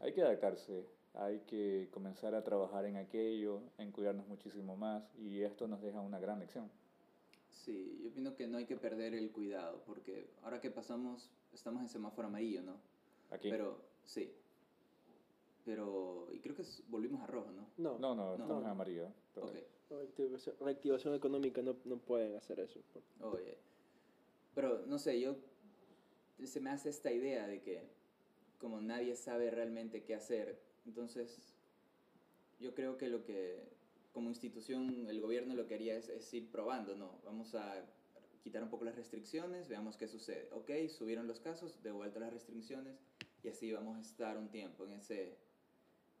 hay 0.00 0.12
que 0.12 0.22
adaptarse, 0.22 0.84
hay 1.16 1.40
que 1.40 1.88
comenzar 1.92 2.34
a 2.34 2.44
trabajar 2.44 2.84
en 2.84 2.96
aquello, 2.96 3.62
en 3.78 3.90
cuidarnos 3.92 4.26
muchísimo 4.28 4.76
más 4.76 5.02
y 5.18 5.42
esto 5.42 5.66
nos 5.66 5.80
deja 5.82 6.00
una 6.00 6.18
gran 6.18 6.38
lección. 6.38 6.70
Sí, 7.50 8.00
yo 8.02 8.10
opino 8.10 8.34
que 8.36 8.46
no 8.46 8.58
hay 8.58 8.66
que 8.66 8.76
perder 8.76 9.14
el 9.14 9.30
cuidado, 9.32 9.82
porque 9.86 10.28
ahora 10.42 10.60
que 10.60 10.70
pasamos, 10.70 11.30
estamos 11.52 11.82
en 11.82 11.88
semáforo 11.88 12.28
amarillo, 12.28 12.62
¿no? 12.62 12.76
Aquí. 13.30 13.50
Pero, 13.50 13.80
sí. 14.04 14.32
Pero, 15.64 16.28
y 16.32 16.38
creo 16.38 16.54
que 16.54 16.62
es- 16.62 16.82
volvimos 16.88 17.22
a 17.22 17.26
rojo, 17.26 17.50
¿no? 17.50 17.66
No, 17.76 17.98
no, 17.98 18.14
no, 18.14 18.32
estamos 18.34 18.58
en 18.58 18.64
no. 18.64 18.70
amarillo. 18.70 19.08
todavía. 19.34 19.60
Ok. 19.62 19.66
Reactivación, 19.90 20.56
reactivación 20.60 21.14
económica 21.14 21.62
no, 21.62 21.76
no 21.84 21.96
pueden 21.98 22.36
hacer 22.36 22.58
eso. 22.60 22.80
Oye, 23.20 23.56
pero 24.54 24.84
no 24.86 24.98
sé, 24.98 25.20
yo 25.20 25.36
se 26.44 26.60
me 26.60 26.70
hace 26.70 26.88
esta 26.88 27.12
idea 27.12 27.46
de 27.46 27.60
que 27.62 27.82
como 28.58 28.80
nadie 28.80 29.14
sabe 29.16 29.50
realmente 29.50 30.02
qué 30.02 30.14
hacer, 30.16 30.58
entonces 30.86 31.54
yo 32.60 32.74
creo 32.74 32.96
que 32.96 33.08
lo 33.08 33.24
que 33.24 33.64
como 34.12 34.30
institución 34.30 35.06
el 35.08 35.20
gobierno 35.20 35.54
lo 35.54 35.66
que 35.66 35.74
haría 35.74 35.96
es, 35.96 36.08
es 36.08 36.32
ir 36.32 36.50
probando, 36.50 36.96
¿no? 36.96 37.18
Vamos 37.24 37.54
a 37.54 37.84
quitar 38.42 38.62
un 38.62 38.70
poco 38.70 38.84
las 38.84 38.96
restricciones, 38.96 39.68
veamos 39.68 39.96
qué 39.96 40.08
sucede. 40.08 40.48
Ok, 40.52 40.70
subieron 40.88 41.26
los 41.26 41.40
casos, 41.40 41.82
de 41.82 41.90
vuelta 41.90 42.18
las 42.20 42.32
restricciones 42.32 42.96
y 43.42 43.48
así 43.48 43.72
vamos 43.72 43.98
a 43.98 44.00
estar 44.00 44.38
un 44.38 44.48
tiempo 44.48 44.84
en 44.84 44.92
ese... 44.94 45.36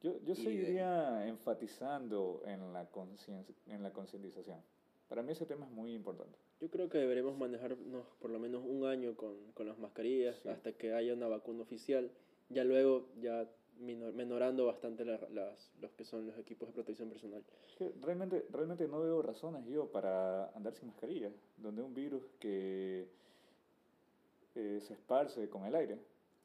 Yo, 0.02 0.12
yo 0.24 0.34
Y 0.34 0.36
de- 0.36 0.42
seguiría 0.42 1.26
enfatizando 1.26 2.42
en 2.44 2.72
la 2.74 2.84
conciencia- 2.90 3.54
en 3.68 3.82
la 3.82 3.92
concientización. 3.92 4.60
Para 5.08 5.22
mí 5.22 5.32
ese 5.32 5.46
tema 5.46 5.64
es 5.64 5.72
muy 5.72 5.94
importante. 5.94 6.36
Yo 6.60 6.68
creo 6.68 6.88
que 6.90 6.98
deberemos 6.98 7.38
manejarnos 7.38 8.04
por 8.20 8.30
lo 8.30 8.38
menos 8.38 8.62
un 8.64 8.84
año 8.84 9.16
con, 9.16 9.52
con 9.52 9.66
las 9.66 9.78
mascarillas 9.78 10.36
Sí. 10.42 10.48
hasta 10.48 10.72
que 10.72 10.92
haya 10.92 11.14
una 11.14 11.28
vacuna 11.28 11.62
oficial. 11.62 12.10
Ya 12.50 12.64
luego, 12.64 13.08
ya 13.20 13.48
minor- 13.78 14.12
menorando 14.12 14.66
bastante 14.66 15.04
la- 15.04 15.28
las, 15.30 15.70
los 15.80 15.92
que 15.92 16.04
son 16.04 16.26
los 16.26 16.36
equipos 16.38 16.68
de 16.68 16.74
protección 16.74 17.08
personal. 17.08 17.42
Es 17.68 17.76
que 17.76 17.92
realmente, 18.00 18.46
realmente 18.50 18.86
no 18.88 19.00
veo 19.00 19.22
razones 19.22 19.66
yo 19.66 19.86
para 19.90 20.48
andar 20.50 20.74
sin 20.74 20.88
mascarilla, 20.88 21.30
donde 21.56 21.82
un 21.82 21.94
virus 21.94 22.22
que 22.40 23.06
eh, 24.54 24.80
se 24.80 24.94
esparce 24.94 25.48
con 25.48 25.64
el 25.66 25.74
aire 25.74 25.98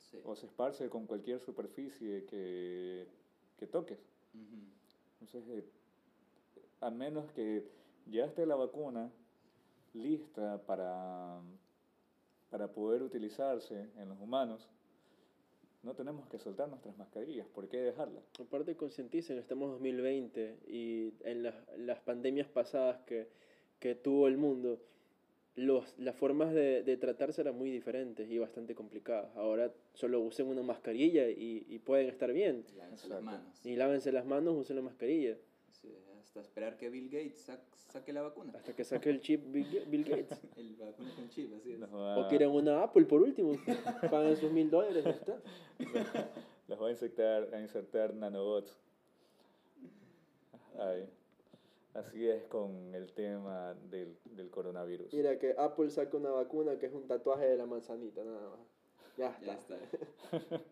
Sí. 0.10 0.20
o 0.26 0.36
se 0.36 0.46
esparce 0.46 0.89
con 0.89 1.06
cualquier 1.08 1.39
superficie 1.39 2.26
que, 2.26 3.08
que 3.58 3.67
toques. 3.67 4.00
Ujú. 4.34 4.58
Entonces, 5.22 5.48
eh, 5.60 5.65
a 6.82 6.89
menos 6.89 7.32
que 7.32 7.65
ya 8.08 8.26
esté 8.26 8.46
la 8.46 8.56
vacuna 8.56 9.10
lista 9.94 10.62
para, 10.65 11.39
para 12.50 12.67
poder 12.74 13.04
utilizarse 13.04 13.89
en 13.96 14.10
los 14.10 14.20
humanos, 14.20 14.67
no 15.84 15.94
tenemos 15.96 16.28
que 16.28 16.38
soltar 16.38 16.70
nuestras 16.70 16.98
mascarillas. 16.98 17.48
¿Por 17.48 17.67
qué 17.67 17.78
dejarlas? 17.78 18.24
Aparte, 18.39 18.76
concienticen, 18.76 19.38
estamos 19.38 19.67
en 19.67 19.72
2020 19.74 20.58
y 20.67 21.13
en 21.24 21.44
las, 21.44 21.56
las 21.78 22.00
pandemias 22.00 22.48
pasadas 22.48 23.00
que, 23.06 23.28
que 23.80 23.96
tuvo 23.96 24.28
el 24.28 24.38
mundo, 24.38 24.80
los, 25.56 25.98
las 25.98 26.15
formas 26.15 26.54
de, 26.54 26.84
de 26.84 26.98
tratarse 26.98 27.41
eran 27.41 27.58
muy 27.58 27.72
diferentes 27.72 28.30
y 28.30 28.38
bastante 28.38 28.76
complicadas. 28.76 29.36
Ahora 29.36 29.72
solo 29.94 30.20
usen 30.22 30.48
una 30.48 30.62
mascarilla 30.62 31.30
y, 31.30 31.65
y 31.67 31.80
pueden 31.80 32.10
estar 32.10 32.32
bien. 32.32 32.63
Lávense 32.78 33.08
las 33.10 33.22
manos. 33.22 33.65
Y 33.65 33.76
lávense 33.76 34.12
las 34.12 34.26
manos, 34.26 34.56
usen 34.56 34.76
la 34.76 34.82
mascarilla. 34.84 35.38
Hasta 36.32 36.39
esperar 36.48 36.78
que 36.78 36.89
Bill 36.89 37.10
Gates 37.10 37.46
sac- 37.50 37.76
saque 37.91 38.13
la 38.13 38.22
vacuna. 38.22 38.54
Hasta 38.56 38.74
que 38.74 38.86
saque 38.86 39.10
el 39.10 39.20
chip 39.20 39.44
Bill, 39.52 39.70
Ga- 39.70 39.86
Bill 39.89 40.06
Gates. 40.06 40.39
El 40.56 40.78
vacuna 40.78 41.10
con 41.13 41.28
chip, 41.30 41.54
así 41.54 41.74
es. 41.74 41.82
O 41.91 42.26
quieren 42.30 42.52
una 42.52 42.84
Apple 42.84 43.04
por 43.04 43.22
último. 43.22 43.52
Pagan 44.10 44.38
sus 44.38 44.50
mil 44.50 44.70
dólares, 44.70 45.06
está. 45.06 45.41
los 46.70 46.82
va 46.82 46.88
a 46.88 46.89
insertar, 46.91 47.54
a 47.54 47.60
insertar 47.60 48.13
nanobots. 48.13 48.80
Ay, 50.80 51.10
así 51.96 52.30
es 52.30 52.44
con 52.46 52.96
el 52.96 53.12
tema 53.12 53.74
del, 53.89 54.15
del 54.24 54.50
coronavirus. 54.50 55.13
Mira 55.13 55.38
que 55.38 55.54
Apple 55.58 55.89
saca 55.89 56.15
una 56.15 56.30
vacuna 56.32 56.80
que 56.80 56.86
es 56.86 56.94
un 56.94 57.08
tatuaje 57.08 57.44
de 57.46 57.58
la 57.58 57.65
manzanita, 57.65 58.24
nada 58.24 58.50
más. 58.52 58.60
Ya 59.17 59.32
está. 59.32 59.46
Ya 59.46 59.54
está. 59.56 60.62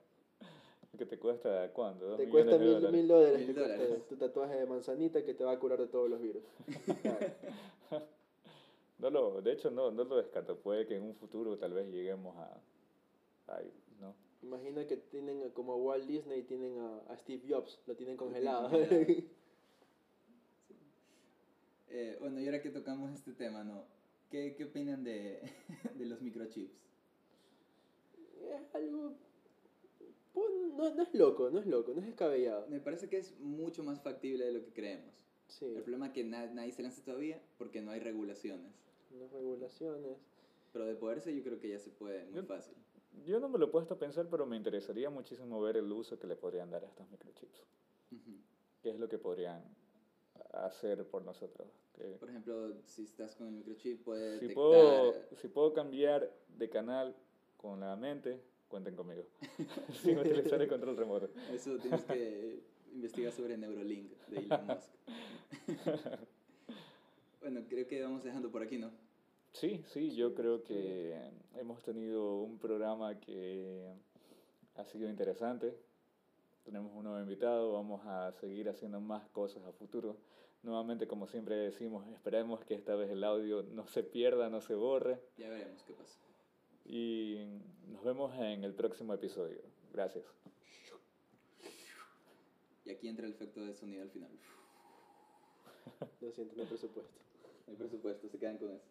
¿Qué 1.00 1.06
te 1.06 1.18
cuesta 1.18 1.72
cuánto? 1.72 2.06
¿Dos 2.10 2.18
Te 2.18 2.28
cuesta 2.30 2.58
mil, 2.58 2.74
dólares? 2.74 2.92
mil 2.92 3.08
dólares, 3.08 3.38
Mil 3.40 3.48
te 3.48 3.54
cuesta 3.54 3.78
dólares. 3.78 4.08
tu 4.10 4.16
tatuaje 4.18 4.56
de 4.56 4.66
manzanita 4.66 5.24
que 5.24 5.34
te 5.34 5.46
va 5.46 5.54
a 5.54 5.60
curar 5.60 5.80
de 5.80 5.88
todos 5.88 6.10
los 6.10 6.22
virus. 6.22 6.44
Claro. 7.02 7.20
No 9.00 9.10
lo, 9.10 9.42
de 9.42 9.54
hecho, 9.54 9.72
no, 9.72 9.92
no 9.92 10.04
lo 10.04 10.18
descarto. 10.18 10.58
Puede 10.58 10.86
que 10.86 10.98
en 10.98 11.04
un 11.04 11.16
futuro 11.16 11.58
tal 11.58 11.72
vez 11.72 11.88
lleguemos 11.88 12.36
a... 12.36 12.62
Ay, 13.48 13.72
¿no? 14.02 14.14
Imagina 14.44 14.86
que 14.86 14.98
tienen 14.98 15.52
como 15.52 15.78
Walt 15.78 16.04
Disney 16.06 16.44
tienen 16.44 16.78
a, 16.80 16.98
a 17.14 17.16
Steve 17.16 17.44
Jobs, 17.48 17.80
lo 17.88 17.96
tienen 17.96 18.18
congelado. 18.18 18.70
Eh, 21.92 22.18
bueno, 22.20 22.40
y 22.40 22.46
ahora 22.46 22.62
que 22.62 22.70
tocamos 22.70 23.12
este 23.14 23.32
tema, 23.34 23.64
¿no? 23.64 23.84
¿Qué, 24.30 24.54
qué 24.56 24.66
opinan 24.66 25.04
de, 25.04 25.40
de 25.96 26.06
los 26.06 26.22
microchips? 26.22 26.78
es 28.44 28.76
algo 28.76 29.14
pues, 30.34 30.48
no, 30.76 30.94
no 30.96 31.04
es 31.04 31.14
loco, 31.14 31.50
no 31.50 31.60
es 31.60 31.66
loco, 31.66 31.94
no 31.94 32.00
es 32.02 32.06
descabellado. 32.08 32.68
Me 32.68 32.80
parece 32.80 33.10
que 33.10 33.18
es 33.18 33.38
mucho 33.40 33.84
más 33.84 34.02
factible 34.02 34.46
de 34.46 34.52
lo 34.54 34.64
que 34.64 34.72
creemos. 34.74 35.14
Sí, 35.48 35.66
El 35.66 35.82
problema 35.82 36.08
es 36.08 36.14
que 36.14 36.24
na- 36.24 36.46
nadie 36.54 36.72
se 36.72 36.84
lanza 36.84 37.04
todavía 37.04 37.42
porque 37.58 37.82
no 37.82 37.92
hay 37.92 38.00
regulaciones. 38.00 38.72
las 39.20 39.32
regulaciones. 39.32 40.18
Pero 40.72 40.86
de 40.86 40.94
poderse 40.96 41.36
yo 41.36 41.42
creo 41.44 41.60
que 41.60 41.68
ya 41.70 41.80
se 41.80 41.90
puede 41.90 42.24
muy 42.26 42.36
Yo- 42.36 42.44
fácil. 42.44 42.76
Yo 43.26 43.40
no 43.40 43.50
me 43.50 43.58
lo 43.58 43.66
he 43.66 43.70
puesto 43.70 43.96
a 43.96 43.98
pensar, 43.98 44.28
pero 44.30 44.46
me 44.46 44.56
interesaría 44.56 45.10
muchísimo 45.10 45.60
ver 45.62 45.78
el 45.78 45.92
uso 45.92 46.20
que 46.20 46.28
le 46.28 46.36
podrían 46.36 46.70
dar 46.70 46.84
a 46.86 46.88
estos 46.88 47.10
microchips. 47.10 47.64
Ujú. 48.12 48.38
¿Qué 48.84 48.92
es 48.92 49.00
lo 49.00 49.10
que 49.10 49.18
podrían 49.18 49.64
hacer 50.54 51.06
por 51.08 51.24
nosotros? 51.24 51.68
Que- 51.96 52.04
Por 52.20 52.30
ejemplo, 52.30 52.72
si 52.86 53.04
estás 53.04 53.36
con 53.36 53.48
el 53.48 53.54
microchip 53.54 54.04
puede 54.04 54.36
si, 54.36 54.42
detectar... 54.48 54.56
puedo, 54.56 55.14
si 55.38 55.48
puedo 55.48 55.74
cambiar 55.74 56.32
de 56.56 56.70
canal 56.70 57.16
con 57.58 57.80
la 57.80 57.96
mente, 57.96 58.40
cuenten 58.70 58.96
conmigo. 58.96 59.24
Sin 60.02 60.18
utilizar 60.18 60.62
el 60.62 60.70
control 60.70 60.96
remoto. 60.96 61.30
Eso 61.52 61.78
tienes 61.78 62.04
que 62.06 62.64
investigar 62.94 63.34
sobre 63.34 63.58
Neurolink 63.58 64.12
de 64.28 64.38
Elon 64.40 64.66
Musk. 64.68 64.92
bueno, 67.42 67.62
creo 67.68 67.88
que 67.88 68.02
vamos 68.02 68.24
dejando 68.24 68.50
por 68.50 68.64
aquí, 68.64 68.78
¿no? 68.78 68.92
Sí, 69.52 69.84
sí, 69.88 70.16
yo 70.16 70.36
creo 70.36 70.64
que 70.64 71.20
hemos 71.56 71.82
tenido 71.82 72.38
un 72.42 72.60
programa 72.60 73.20
que 73.20 73.92
ha 74.76 74.86
sido 74.86 75.10
interesante. 75.10 75.76
Tenemos 76.64 76.92
un 76.94 77.04
nuevo 77.04 77.20
invitado, 77.20 77.74
vamos 77.74 78.02
a 78.06 78.32
seguir 78.34 78.70
haciendo 78.70 79.02
más 79.02 79.28
cosas 79.30 79.66
a 79.66 79.72
futuro. 79.74 80.18
Nuevamente, 80.62 81.08
como 81.08 81.26
siempre 81.26 81.56
decimos, 81.56 82.06
esperemos 82.10 82.64
que 82.64 82.76
esta 82.76 82.96
vez 82.96 83.10
el 83.10 83.24
audio 83.24 83.64
no 83.64 83.88
se 83.88 84.04
pierda, 84.04 84.50
no 84.50 84.62
se 84.62 84.76
borre. 84.76 85.20
Ya 85.38 85.50
veremos 85.50 85.82
qué 85.84 85.94
pasa. 85.94 86.20
Y 86.90 87.38
nos 87.92 88.04
vemos 88.04 88.34
en 88.40 88.64
el 88.64 88.74
próximo 88.74 89.14
episodio. 89.14 89.62
Gracias. 89.94 90.26
Y 92.84 92.90
aquí 92.90 93.08
entra 93.08 93.28
el 93.28 93.34
efecto 93.34 93.62
de 93.62 93.76
sonido 93.76 94.02
al 94.02 94.10
final. 94.10 94.32
Lo 96.20 96.32
siento, 96.32 96.56
no 96.56 96.64
hay 96.64 96.68
presupuesto. 96.68 97.20
No 97.68 97.72
hay 97.74 97.76
presupuesto, 97.78 98.28
se 98.28 98.40
quedan 98.40 98.58
con 98.58 98.72
eso. 98.72 98.86